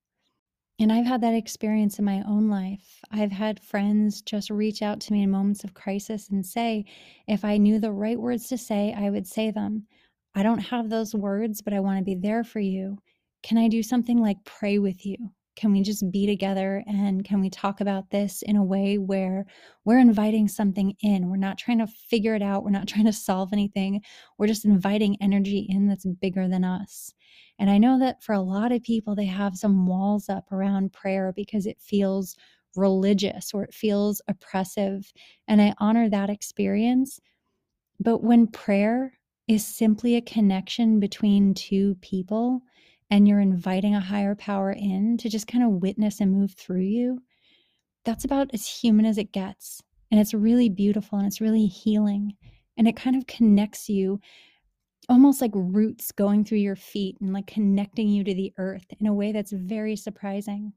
And 0.78 0.92
I've 0.92 1.06
had 1.06 1.22
that 1.22 1.34
experience 1.34 1.98
in 1.98 2.04
my 2.04 2.22
own 2.24 2.48
life. 2.48 3.00
I've 3.10 3.32
had 3.32 3.58
friends 3.58 4.22
just 4.22 4.48
reach 4.48 4.80
out 4.80 5.00
to 5.00 5.12
me 5.12 5.24
in 5.24 5.32
moments 5.32 5.64
of 5.64 5.74
crisis 5.74 6.28
and 6.28 6.46
say, 6.46 6.84
if 7.26 7.44
I 7.44 7.56
knew 7.56 7.80
the 7.80 7.90
right 7.90 8.16
words 8.16 8.46
to 8.50 8.58
say, 8.58 8.94
I 8.96 9.10
would 9.10 9.26
say 9.26 9.50
them. 9.50 9.88
I 10.36 10.44
don't 10.44 10.58
have 10.58 10.88
those 10.88 11.16
words, 11.16 11.62
but 11.62 11.72
I 11.72 11.80
want 11.80 11.98
to 11.98 12.04
be 12.04 12.14
there 12.14 12.44
for 12.44 12.60
you. 12.60 12.96
Can 13.42 13.58
I 13.58 13.66
do 13.66 13.82
something 13.82 14.18
like 14.18 14.44
pray 14.44 14.78
with 14.78 15.04
you? 15.04 15.32
Can 15.58 15.72
we 15.72 15.82
just 15.82 16.08
be 16.12 16.24
together 16.24 16.84
and 16.86 17.24
can 17.24 17.40
we 17.40 17.50
talk 17.50 17.80
about 17.80 18.10
this 18.10 18.42
in 18.42 18.54
a 18.54 18.62
way 18.62 18.96
where 18.96 19.44
we're 19.84 19.98
inviting 19.98 20.46
something 20.46 20.94
in? 21.02 21.28
We're 21.28 21.36
not 21.36 21.58
trying 21.58 21.78
to 21.78 21.88
figure 21.88 22.36
it 22.36 22.42
out. 22.42 22.62
We're 22.62 22.70
not 22.70 22.86
trying 22.88 23.06
to 23.06 23.12
solve 23.12 23.52
anything. 23.52 24.00
We're 24.38 24.46
just 24.46 24.64
inviting 24.64 25.16
energy 25.20 25.66
in 25.68 25.88
that's 25.88 26.06
bigger 26.20 26.46
than 26.46 26.62
us. 26.62 27.12
And 27.58 27.70
I 27.70 27.78
know 27.78 27.98
that 27.98 28.22
for 28.22 28.34
a 28.34 28.40
lot 28.40 28.70
of 28.70 28.84
people, 28.84 29.16
they 29.16 29.24
have 29.24 29.56
some 29.56 29.84
walls 29.84 30.28
up 30.28 30.52
around 30.52 30.92
prayer 30.92 31.32
because 31.34 31.66
it 31.66 31.80
feels 31.80 32.36
religious 32.76 33.52
or 33.52 33.64
it 33.64 33.74
feels 33.74 34.22
oppressive. 34.28 35.12
And 35.48 35.60
I 35.60 35.74
honor 35.78 36.08
that 36.08 36.30
experience. 36.30 37.18
But 37.98 38.22
when 38.22 38.46
prayer 38.46 39.18
is 39.48 39.66
simply 39.66 40.14
a 40.14 40.20
connection 40.20 41.00
between 41.00 41.54
two 41.54 41.96
people, 41.96 42.62
and 43.10 43.26
you're 43.26 43.40
inviting 43.40 43.94
a 43.94 44.00
higher 44.00 44.34
power 44.34 44.70
in 44.70 45.16
to 45.18 45.28
just 45.28 45.46
kind 45.46 45.64
of 45.64 45.82
witness 45.82 46.20
and 46.20 46.32
move 46.32 46.52
through 46.52 46.82
you, 46.82 47.20
that's 48.04 48.24
about 48.24 48.50
as 48.52 48.66
human 48.66 49.06
as 49.06 49.18
it 49.18 49.32
gets. 49.32 49.82
And 50.10 50.20
it's 50.20 50.34
really 50.34 50.68
beautiful 50.68 51.18
and 51.18 51.26
it's 51.26 51.40
really 51.40 51.66
healing. 51.66 52.34
And 52.76 52.86
it 52.86 52.96
kind 52.96 53.16
of 53.16 53.26
connects 53.26 53.88
you 53.88 54.20
almost 55.08 55.40
like 55.40 55.52
roots 55.54 56.12
going 56.12 56.44
through 56.44 56.58
your 56.58 56.76
feet 56.76 57.16
and 57.20 57.32
like 57.32 57.46
connecting 57.46 58.08
you 58.08 58.22
to 58.24 58.34
the 58.34 58.52
earth 58.58 58.86
in 59.00 59.06
a 59.06 59.14
way 59.14 59.32
that's 59.32 59.52
very 59.52 59.96
surprising. 59.96 60.72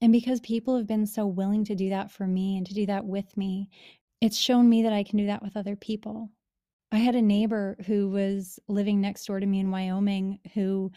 And 0.00 0.12
because 0.12 0.40
people 0.40 0.76
have 0.76 0.86
been 0.86 1.06
so 1.06 1.26
willing 1.26 1.64
to 1.64 1.74
do 1.74 1.90
that 1.90 2.10
for 2.10 2.26
me 2.26 2.56
and 2.56 2.66
to 2.66 2.74
do 2.74 2.86
that 2.86 3.04
with 3.04 3.36
me, 3.36 3.68
it's 4.20 4.36
shown 4.36 4.68
me 4.68 4.82
that 4.82 4.92
I 4.92 5.02
can 5.02 5.18
do 5.18 5.26
that 5.26 5.42
with 5.42 5.56
other 5.56 5.76
people. 5.76 6.30
I 6.90 6.98
had 6.98 7.14
a 7.14 7.22
neighbor 7.22 7.76
who 7.86 8.08
was 8.08 8.58
living 8.68 9.00
next 9.00 9.26
door 9.26 9.40
to 9.40 9.46
me 9.46 9.60
in 9.60 9.70
Wyoming 9.70 10.38
who 10.54 10.90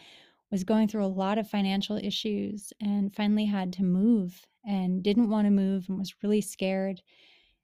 was 0.52 0.62
going 0.62 0.86
through 0.86 1.04
a 1.04 1.06
lot 1.06 1.38
of 1.38 1.48
financial 1.48 1.96
issues 1.96 2.72
and 2.80 3.12
finally 3.16 3.46
had 3.46 3.72
to 3.72 3.82
move 3.82 4.46
and 4.64 5.02
didn't 5.02 5.30
want 5.30 5.46
to 5.46 5.50
move 5.50 5.86
and 5.88 5.98
was 5.98 6.14
really 6.22 6.42
scared. 6.42 7.00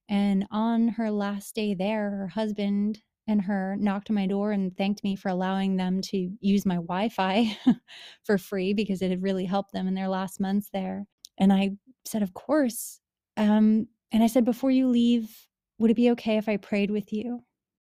And 0.08 0.46
on 0.50 0.88
her 0.88 1.10
last 1.10 1.54
day 1.54 1.74
there, 1.74 2.10
her 2.10 2.28
husband 2.28 2.98
and 3.28 3.42
her 3.42 3.76
knocked 3.78 4.08
on 4.08 4.14
my 4.14 4.26
door 4.26 4.52
and 4.52 4.74
thanked 4.74 5.04
me 5.04 5.14
for 5.14 5.28
allowing 5.28 5.76
them 5.76 6.00
to 6.00 6.30
use 6.40 6.64
my 6.64 6.76
Wi 6.76 7.10
Fi 7.10 7.56
for 8.24 8.38
free 8.38 8.72
because 8.72 9.02
it 9.02 9.10
had 9.10 9.22
really 9.22 9.44
helped 9.44 9.72
them 9.72 9.86
in 9.86 9.94
their 9.94 10.08
last 10.08 10.40
months 10.40 10.70
there. 10.72 11.04
And 11.36 11.52
I 11.52 11.72
said, 12.06 12.22
Of 12.22 12.32
course. 12.32 13.00
Um, 13.36 13.86
and 14.10 14.22
I 14.22 14.28
said, 14.28 14.46
Before 14.46 14.70
you 14.70 14.88
leave, 14.88 15.46
would 15.78 15.90
it 15.90 15.94
be 15.94 16.10
okay 16.12 16.38
if 16.38 16.48
I 16.48 16.56
prayed 16.56 16.90
with 16.90 17.12
you? 17.12 17.44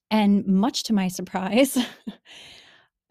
And 0.10 0.48
much 0.48 0.84
to 0.84 0.94
my 0.94 1.08
surprise, 1.10 1.78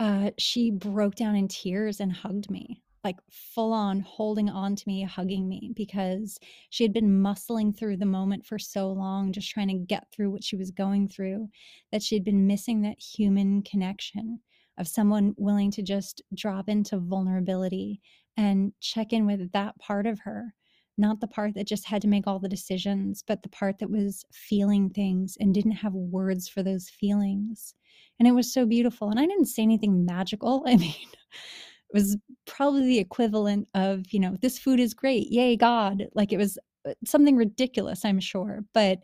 uh, 0.03 0.33
she 0.37 0.73
broke 0.73 1.15
down 1.15 1.37
in 1.37 1.47
tears 1.47 2.01
and 2.01 2.13
hugged 2.13 2.51
me, 2.51 2.83
like 3.05 3.19
full 3.31 3.73
on 3.73 4.01
holding 4.01 4.51
on 4.51 4.75
to 4.75 4.83
me, 4.89 5.05
hugging 5.05 5.49
me, 5.49 5.71
because 5.77 6.41
she 6.71 6.83
had 6.83 6.93
been 6.93 7.23
muscling 7.23 7.77
through 7.77 7.97
the 7.97 8.05
moment 8.05 8.45
for 8.45 8.59
so 8.59 8.91
long, 8.91 9.31
just 9.31 9.49
trying 9.49 9.69
to 9.69 9.75
get 9.75 10.09
through 10.11 10.29
what 10.29 10.43
she 10.43 10.57
was 10.57 10.73
going 10.73 11.07
through, 11.07 11.49
that 11.93 12.03
she 12.03 12.17
had 12.17 12.25
been 12.25 12.49
missing 12.49 12.83
that 12.83 12.99
human 12.99 13.63
connection 13.63 14.41
of 14.77 14.89
someone 14.89 15.35
willing 15.37 15.71
to 15.71 15.83
just 15.83 16.21
drop 16.35 16.69
into 16.69 16.99
vulnerability 16.99 18.01
and 18.37 18.73
check 18.81 19.13
in 19.13 19.25
with 19.25 19.53
that 19.53 19.79
part 19.79 20.05
of 20.05 20.19
her 20.19 20.53
not 20.99 21.21
the 21.21 21.27
part 21.29 21.55
that 21.55 21.67
just 21.67 21.87
had 21.87 22.03
to 22.03 22.07
make 22.09 22.27
all 22.27 22.39
the 22.39 22.49
decisions, 22.49 23.25
but 23.27 23.43
the 23.43 23.49
part 23.49 23.79
that 23.79 23.91
was 23.91 24.27
feeling 24.31 24.91
things 24.91 25.39
and 25.41 25.55
didn't 25.55 25.73
have 25.73 25.95
words 25.95 26.49
for 26.49 26.63
those 26.63 26.91
feelings. 26.91 27.75
And 28.23 28.29
it 28.29 28.37
was 28.37 28.55
so 28.55 28.65
beautiful. 28.65 29.11
And 29.11 29.19
I 29.19 29.27
didn't 29.27 29.47
say 29.47 29.63
anything 29.63 30.07
magical. 30.07 30.63
I 30.67 30.77
mean, 30.77 30.95
it 30.95 31.93
was 31.93 32.17
probably 32.47 32.83
the 32.83 33.01
equivalent 33.01 33.67
of, 33.75 34.05
you 34.13 34.21
know, 34.21 34.37
this 34.41 34.61
food 34.61 34.79
is 34.79 34.95
great. 34.95 35.27
Yay, 35.33 35.57
God. 35.57 36.05
Like 36.15 36.33
it 36.33 36.37
was 36.37 36.57
uh, 36.89 36.95
something 37.05 37.35
ridiculous, 37.35 38.05
I'm 38.05 38.21
sure. 38.21 38.61
But 38.73 39.01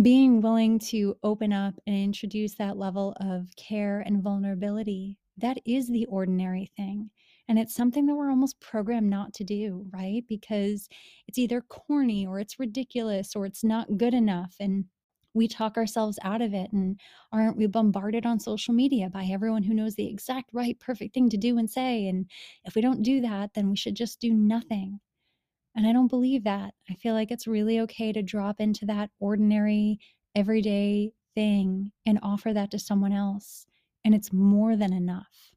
being 0.00 0.40
willing 0.40 0.78
to 0.78 1.18
open 1.22 1.52
up 1.52 1.74
and 1.86 1.94
introduce 1.94 2.54
that 2.54 2.78
level 2.78 3.14
of 3.20 3.48
care 3.56 4.00
and 4.00 4.22
vulnerability, 4.22 5.18
that 5.36 5.58
is 5.66 5.90
the 5.90 6.06
ordinary 6.06 6.72
thing. 6.78 7.10
And 7.46 7.58
it's 7.58 7.74
something 7.74 8.06
that 8.06 8.14
we're 8.14 8.30
almost 8.30 8.58
programmed 8.58 9.10
not 9.10 9.34
to 9.34 9.44
do, 9.44 9.84
right? 9.92 10.24
Because 10.26 10.88
it's 11.26 11.36
either 11.36 11.60
corny 11.60 12.26
or 12.26 12.40
it's 12.40 12.58
ridiculous 12.58 13.36
or 13.36 13.44
it's 13.44 13.62
not 13.62 13.98
good 13.98 14.14
enough. 14.14 14.56
And 14.58 14.86
we 15.34 15.48
talk 15.48 15.76
ourselves 15.76 16.18
out 16.22 16.42
of 16.42 16.54
it. 16.54 16.72
And 16.72 16.98
aren't 17.32 17.56
we 17.56 17.66
bombarded 17.66 18.26
on 18.26 18.40
social 18.40 18.74
media 18.74 19.08
by 19.10 19.24
everyone 19.24 19.62
who 19.62 19.74
knows 19.74 19.94
the 19.94 20.08
exact 20.08 20.50
right, 20.52 20.78
perfect 20.80 21.14
thing 21.14 21.28
to 21.30 21.36
do 21.36 21.58
and 21.58 21.70
say? 21.70 22.06
And 22.08 22.26
if 22.64 22.74
we 22.74 22.82
don't 22.82 23.02
do 23.02 23.20
that, 23.20 23.54
then 23.54 23.70
we 23.70 23.76
should 23.76 23.94
just 23.94 24.20
do 24.20 24.32
nothing. 24.32 25.00
And 25.74 25.86
I 25.86 25.92
don't 25.92 26.08
believe 26.08 26.44
that. 26.44 26.74
I 26.90 26.94
feel 26.94 27.14
like 27.14 27.30
it's 27.30 27.46
really 27.46 27.80
okay 27.80 28.12
to 28.12 28.22
drop 28.22 28.60
into 28.60 28.86
that 28.86 29.10
ordinary, 29.20 30.00
everyday 30.34 31.12
thing 31.34 31.92
and 32.04 32.18
offer 32.22 32.52
that 32.52 32.70
to 32.72 32.78
someone 32.78 33.12
else. 33.12 33.66
And 34.04 34.14
it's 34.14 34.32
more 34.32 34.76
than 34.76 34.92
enough. 34.92 35.52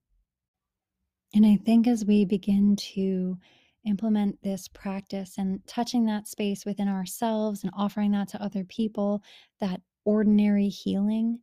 And 1.34 1.46
I 1.46 1.56
think 1.56 1.88
as 1.88 2.06
we 2.06 2.26
begin 2.26 2.76
to 2.94 3.38
implement 3.86 4.42
this 4.44 4.68
practice 4.68 5.38
and 5.38 5.66
touching 5.68 6.06
that 6.06 6.28
space 6.28 6.66
within 6.66 6.88
ourselves 6.88 7.64
and 7.64 7.72
offering 7.76 8.12
that 8.12 8.28
to 8.30 8.42
other 8.42 8.64
people, 8.64 9.24
that 9.60 9.82
ordinary 10.06 10.70
healing, 10.70 11.40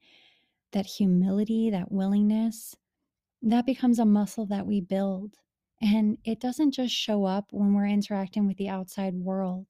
that 0.73 0.87
humility, 0.87 1.71
that 1.71 1.91
willingness, 1.91 2.77
that 3.43 3.67
becomes 3.67 3.99
a 3.99 4.05
muscle 4.05 4.47
that 4.47 4.67
we 4.67 4.81
build. 4.81 5.35
And 5.81 6.19
it 6.25 6.41
doesn't 6.41 6.73
just 6.73 6.95
show 6.95 7.25
up 7.25 7.47
when 7.51 7.75
we're 7.75 7.87
interacting 7.87 8.47
with 8.47 8.57
the 8.57 8.69
outside 8.69 9.15
world, 9.15 9.67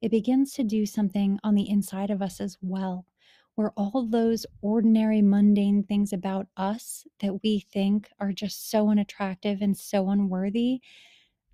it 0.00 0.10
begins 0.10 0.54
to 0.54 0.64
do 0.64 0.86
something 0.86 1.38
on 1.44 1.54
the 1.54 1.68
inside 1.68 2.10
of 2.10 2.22
us 2.22 2.40
as 2.40 2.56
well 2.62 3.06
where 3.60 3.72
all 3.76 4.06
those 4.06 4.46
ordinary, 4.62 5.20
mundane 5.20 5.82
things 5.82 6.14
about 6.14 6.46
us 6.56 7.06
that 7.20 7.42
we 7.42 7.60
think 7.60 8.08
are 8.18 8.32
just 8.32 8.70
so 8.70 8.88
unattractive 8.88 9.60
and 9.60 9.76
so 9.76 10.08
unworthy, 10.08 10.80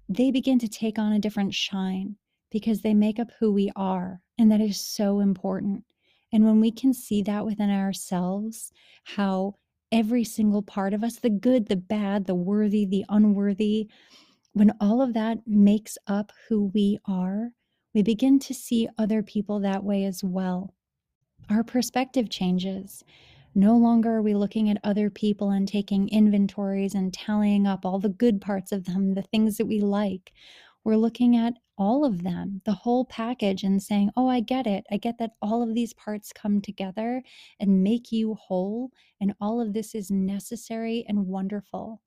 they 0.08 0.30
begin 0.30 0.58
to 0.60 0.68
take 0.68 0.98
on 0.98 1.12
a 1.12 1.18
different 1.18 1.54
shine 1.54 2.16
because 2.50 2.80
they 2.80 2.94
make 2.94 3.18
up 3.18 3.30
who 3.38 3.52
we 3.52 3.70
are. 3.76 4.20
And 4.38 4.50
that 4.52 4.60
is 4.60 4.80
so 4.80 5.20
important. 5.20 5.84
And 6.32 6.44
when 6.44 6.60
we 6.60 6.70
can 6.70 6.92
see 6.92 7.22
that 7.22 7.44
within 7.44 7.70
ourselves, 7.70 8.72
how 9.04 9.56
every 9.92 10.24
single 10.24 10.62
part 10.62 10.94
of 10.94 11.02
us, 11.02 11.16
the 11.16 11.30
good, 11.30 11.66
the 11.68 11.76
bad, 11.76 12.26
the 12.26 12.34
worthy, 12.34 12.84
the 12.84 13.04
unworthy, 13.08 13.88
when 14.52 14.72
all 14.80 15.02
of 15.02 15.14
that 15.14 15.38
makes 15.46 15.98
up 16.06 16.32
who 16.48 16.70
we 16.74 16.98
are, 17.06 17.50
we 17.94 18.02
begin 18.02 18.38
to 18.40 18.54
see 18.54 18.88
other 18.98 19.22
people 19.22 19.60
that 19.60 19.84
way 19.84 20.04
as 20.04 20.22
well. 20.22 20.74
Our 21.48 21.62
perspective 21.62 22.28
changes. 22.28 23.04
No 23.58 23.74
longer 23.74 24.16
are 24.16 24.22
we 24.22 24.34
looking 24.34 24.68
at 24.68 24.76
other 24.84 25.08
people 25.08 25.48
and 25.48 25.66
taking 25.66 26.10
inventories 26.10 26.94
and 26.94 27.10
tallying 27.10 27.66
up 27.66 27.86
all 27.86 27.98
the 27.98 28.10
good 28.10 28.38
parts 28.38 28.70
of 28.70 28.84
them, 28.84 29.14
the 29.14 29.22
things 29.22 29.56
that 29.56 29.64
we 29.64 29.80
like. 29.80 30.34
We're 30.84 30.98
looking 30.98 31.36
at 31.36 31.54
all 31.78 32.04
of 32.04 32.22
them, 32.22 32.60
the 32.66 32.74
whole 32.74 33.06
package, 33.06 33.62
and 33.62 33.82
saying, 33.82 34.10
Oh, 34.14 34.28
I 34.28 34.40
get 34.40 34.66
it. 34.66 34.84
I 34.90 34.98
get 34.98 35.16
that 35.20 35.36
all 35.40 35.62
of 35.62 35.74
these 35.74 35.94
parts 35.94 36.34
come 36.34 36.60
together 36.60 37.22
and 37.58 37.82
make 37.82 38.12
you 38.12 38.34
whole, 38.34 38.90
and 39.22 39.34
all 39.40 39.62
of 39.62 39.72
this 39.72 39.94
is 39.94 40.10
necessary 40.10 41.06
and 41.08 41.26
wonderful. 41.26 42.02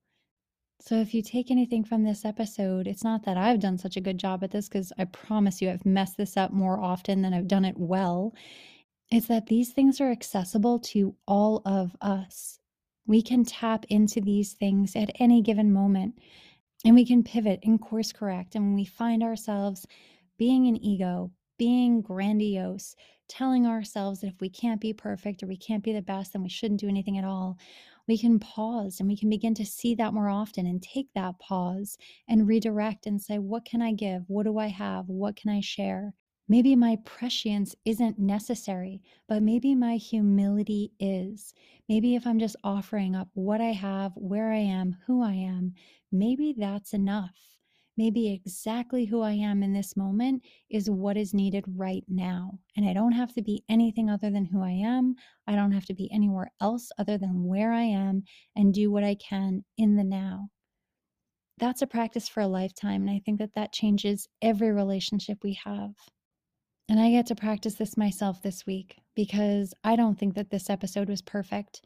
So, 0.82 0.98
if 0.98 1.16
you 1.16 1.24
take 1.24 1.50
anything 1.50 1.84
from 1.84 2.04
this 2.04 2.26
episode, 2.26 2.86
it's 2.86 3.04
not 3.04 3.24
that 3.24 3.38
I've 3.38 3.60
done 3.60 3.80
such 3.80 3.98
a 3.98 4.02
good 4.02 4.20
job 4.20 4.44
at 4.44 4.52
this 4.52 4.70
because 4.70 4.94
I 5.00 5.06
promise 5.06 5.64
you 5.64 5.72
I've 5.72 5.86
messed 5.86 6.18
this 6.18 6.38
up 6.38 6.54
more 6.54 6.80
often 6.80 7.24
than 7.24 7.34
I've 7.34 7.48
done 7.48 7.66
it 7.66 7.76
well. 7.76 8.36
It's 9.12 9.28
that 9.28 9.48
these 9.48 9.72
things 9.72 10.00
are 10.00 10.12
accessible 10.12 10.80
to 10.80 11.16
all 11.28 11.64
of 11.66 11.96
us. 12.00 12.60
We 13.08 13.24
can 13.24 13.44
tap 13.44 13.86
into 13.90 14.22
these 14.22 14.54
things 14.54 14.96
at 14.96 15.10
any 15.20 15.42
given 15.42 15.74
moment 15.74 16.20
and 16.86 16.94
we 16.94 17.06
can 17.06 17.24
pivot 17.24 17.60
and 17.64 17.82
course 17.82 18.12
correct. 18.12 18.54
And 18.54 18.66
when 18.66 18.76
we 18.76 18.86
find 18.86 19.24
ourselves 19.24 19.88
being 20.38 20.68
an 20.68 20.78
ego, 20.78 21.32
being 21.58 22.02
grandiose, 22.02 22.96
telling 23.28 23.66
ourselves 23.66 24.22
that 24.22 24.28
if 24.28 24.40
we 24.40 24.50
can't 24.50 24.80
be 24.80 24.94
perfect 24.94 25.42
or 25.42 25.48
we 25.48 25.58
can't 25.58 25.84
be 25.84 25.92
the 25.92 26.04
best, 26.04 26.34
then 26.34 26.44
we 26.44 26.50
shouldn't 26.50 26.80
do 26.80 26.88
anything 26.88 27.18
at 27.18 27.26
all, 27.26 27.58
we 28.08 28.18
can 28.18 28.40
pause 28.40 29.00
and 29.00 29.10
we 29.10 29.18
can 29.18 29.30
begin 29.30 29.56
to 29.56 29.66
see 29.66 29.96
that 29.96 30.14
more 30.14 30.30
often 30.30 30.68
and 30.68 30.84
take 30.84 31.08
that 31.16 31.40
pause 31.40 31.98
and 32.28 32.48
redirect 32.48 33.08
and 33.08 33.22
say, 33.22 33.40
What 33.40 33.66
can 33.66 33.82
I 33.82 33.92
give? 33.92 34.24
What 34.28 34.44
do 34.44 34.58
I 34.60 34.68
have? 34.68 35.10
What 35.10 35.36
can 35.36 35.50
I 35.50 35.62
share? 35.62 36.14
Maybe 36.50 36.76
my 36.76 36.98
prescience 37.06 37.76
isn't 37.86 38.18
necessary, 38.18 39.04
but 39.28 39.44
maybe 39.44 39.76
my 39.76 39.98
humility 39.98 40.92
is. 41.00 41.54
Maybe 41.88 42.16
if 42.16 42.26
I'm 42.26 42.40
just 42.40 42.56
offering 42.64 43.16
up 43.16 43.30
what 43.36 43.62
I 43.62 43.72
have, 43.72 44.14
where 44.16 44.52
I 44.52 44.58
am, 44.58 44.98
who 45.06 45.22
I 45.22 45.34
am, 45.34 45.76
maybe 46.12 46.56
that's 46.58 46.94
enough. 46.94 47.38
Maybe 47.98 48.32
exactly 48.32 49.06
who 49.06 49.22
I 49.22 49.34
am 49.34 49.62
in 49.62 49.74
this 49.74 49.96
moment 49.96 50.42
is 50.72 50.90
what 50.90 51.18
is 51.18 51.36
needed 51.36 51.66
right 51.68 52.04
now. 52.08 52.58
And 52.76 52.88
I 52.88 52.94
don't 52.94 53.12
have 53.12 53.34
to 53.34 53.44
be 53.44 53.64
anything 53.70 54.10
other 54.10 54.32
than 54.32 54.46
who 54.46 54.64
I 54.64 54.72
am. 54.72 55.16
I 55.46 55.56
don't 55.56 55.74
have 55.74 55.86
to 55.86 55.94
be 55.94 56.10
anywhere 56.12 56.52
else 56.62 56.92
other 56.98 57.20
than 57.20 57.44
where 57.44 57.74
I 57.74 57.84
am 57.84 58.24
and 58.56 58.74
do 58.74 58.90
what 58.90 59.04
I 59.04 59.16
can 59.16 59.66
in 59.78 59.98
the 59.98 60.04
now. 60.04 60.50
That's 61.60 61.82
a 61.82 61.88
practice 61.88 62.28
for 62.28 62.40
a 62.40 62.48
lifetime. 62.48 63.02
And 63.02 63.12
I 63.12 63.22
think 63.24 63.38
that 63.40 63.54
that 63.56 63.74
changes 63.74 64.30
every 64.42 64.72
relationship 64.72 65.40
we 65.44 65.60
have. 65.64 65.92
And 66.90 67.00
I 67.00 67.12
get 67.12 67.28
to 67.28 67.36
practice 67.36 67.76
this 67.76 67.98
myself 67.98 68.42
this 68.42 68.66
week 68.66 68.98
because 69.16 69.76
I 69.84 69.96
don't 69.96 70.18
think 70.18 70.34
that 70.34 70.50
this 70.50 70.72
episode 70.72 71.08
was 71.08 71.22
perfect. 71.22 71.84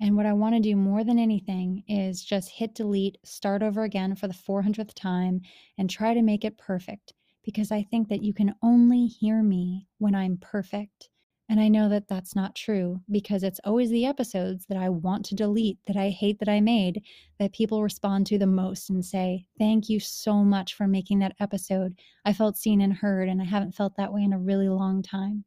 And 0.00 0.16
what 0.16 0.24
I 0.24 0.32
want 0.32 0.54
to 0.54 0.60
do 0.60 0.76
more 0.76 1.04
than 1.04 1.18
anything 1.18 1.82
is 1.86 2.24
just 2.24 2.48
hit 2.50 2.74
delete, 2.74 3.18
start 3.22 3.62
over 3.62 3.82
again 3.82 4.14
for 4.14 4.28
the 4.28 4.34
400th 4.34 4.94
time, 4.94 5.42
and 5.76 5.90
try 5.90 6.14
to 6.14 6.22
make 6.22 6.42
it 6.42 6.56
perfect 6.56 7.12
because 7.44 7.70
I 7.70 7.82
think 7.82 8.08
that 8.08 8.22
you 8.22 8.32
can 8.32 8.54
only 8.62 9.06
hear 9.06 9.42
me 9.42 9.88
when 9.98 10.14
I'm 10.14 10.38
perfect. 10.38 11.10
And 11.48 11.60
I 11.60 11.68
know 11.68 11.88
that 11.88 12.08
that's 12.08 12.34
not 12.34 12.56
true 12.56 13.00
because 13.10 13.44
it's 13.44 13.60
always 13.62 13.90
the 13.90 14.04
episodes 14.04 14.66
that 14.68 14.76
I 14.76 14.88
want 14.88 15.24
to 15.26 15.36
delete, 15.36 15.78
that 15.86 15.96
I 15.96 16.10
hate 16.10 16.40
that 16.40 16.48
I 16.48 16.60
made, 16.60 17.02
that 17.38 17.52
people 17.52 17.84
respond 17.84 18.26
to 18.26 18.38
the 18.38 18.48
most 18.48 18.90
and 18.90 19.04
say, 19.04 19.46
Thank 19.58 19.88
you 19.88 20.00
so 20.00 20.42
much 20.42 20.74
for 20.74 20.88
making 20.88 21.20
that 21.20 21.36
episode. 21.38 21.94
I 22.24 22.32
felt 22.32 22.56
seen 22.56 22.80
and 22.80 22.92
heard, 22.92 23.28
and 23.28 23.40
I 23.40 23.44
haven't 23.44 23.76
felt 23.76 23.96
that 23.96 24.12
way 24.12 24.24
in 24.24 24.32
a 24.32 24.38
really 24.38 24.68
long 24.68 25.02
time. 25.02 25.44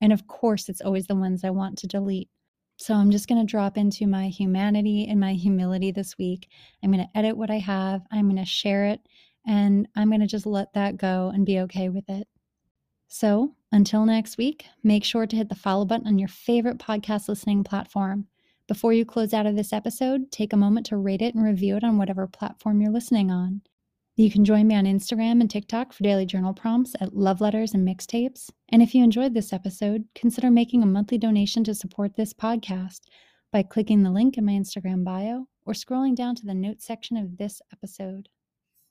And 0.00 0.12
of 0.12 0.28
course, 0.28 0.68
it's 0.68 0.80
always 0.80 1.06
the 1.08 1.16
ones 1.16 1.44
I 1.44 1.50
want 1.50 1.78
to 1.78 1.88
delete. 1.88 2.28
So 2.76 2.94
I'm 2.94 3.10
just 3.10 3.28
going 3.28 3.40
to 3.40 3.50
drop 3.50 3.76
into 3.76 4.06
my 4.06 4.28
humanity 4.28 5.06
and 5.08 5.20
my 5.20 5.34
humility 5.34 5.90
this 5.92 6.16
week. 6.18 6.48
I'm 6.82 6.92
going 6.92 7.04
to 7.04 7.18
edit 7.18 7.36
what 7.36 7.50
I 7.50 7.58
have, 7.58 8.02
I'm 8.10 8.26
going 8.26 8.36
to 8.36 8.44
share 8.44 8.86
it, 8.86 9.00
and 9.46 9.88
I'm 9.96 10.08
going 10.08 10.20
to 10.20 10.26
just 10.26 10.46
let 10.46 10.72
that 10.74 10.96
go 10.96 11.30
and 11.34 11.46
be 11.46 11.60
okay 11.60 11.88
with 11.88 12.08
it. 12.08 12.28
So 13.14 13.52
until 13.70 14.06
next 14.06 14.38
week, 14.38 14.64
make 14.82 15.04
sure 15.04 15.26
to 15.26 15.36
hit 15.36 15.50
the 15.50 15.54
follow 15.54 15.84
button 15.84 16.06
on 16.06 16.18
your 16.18 16.28
favorite 16.30 16.78
podcast 16.78 17.28
listening 17.28 17.62
platform. 17.62 18.26
Before 18.66 18.94
you 18.94 19.04
close 19.04 19.34
out 19.34 19.44
of 19.44 19.54
this 19.54 19.70
episode, 19.70 20.32
take 20.32 20.54
a 20.54 20.56
moment 20.56 20.86
to 20.86 20.96
rate 20.96 21.20
it 21.20 21.34
and 21.34 21.44
review 21.44 21.76
it 21.76 21.84
on 21.84 21.98
whatever 21.98 22.26
platform 22.26 22.80
you're 22.80 22.90
listening 22.90 23.30
on. 23.30 23.60
You 24.16 24.30
can 24.30 24.46
join 24.46 24.66
me 24.66 24.76
on 24.76 24.86
Instagram 24.86 25.42
and 25.42 25.50
TikTok 25.50 25.92
for 25.92 26.02
daily 26.02 26.24
journal 26.24 26.54
prompts 26.54 26.94
at 27.02 27.14
Love 27.14 27.42
Letters 27.42 27.74
and 27.74 27.86
Mixtapes. 27.86 28.48
And 28.70 28.80
if 28.80 28.94
you 28.94 29.04
enjoyed 29.04 29.34
this 29.34 29.52
episode, 29.52 30.06
consider 30.14 30.50
making 30.50 30.82
a 30.82 30.86
monthly 30.86 31.18
donation 31.18 31.64
to 31.64 31.74
support 31.74 32.16
this 32.16 32.32
podcast 32.32 33.00
by 33.52 33.62
clicking 33.62 34.04
the 34.04 34.10
link 34.10 34.38
in 34.38 34.46
my 34.46 34.52
Instagram 34.52 35.04
bio 35.04 35.48
or 35.66 35.74
scrolling 35.74 36.16
down 36.16 36.34
to 36.36 36.46
the 36.46 36.54
notes 36.54 36.86
section 36.86 37.18
of 37.18 37.36
this 37.36 37.60
episode. 37.74 38.30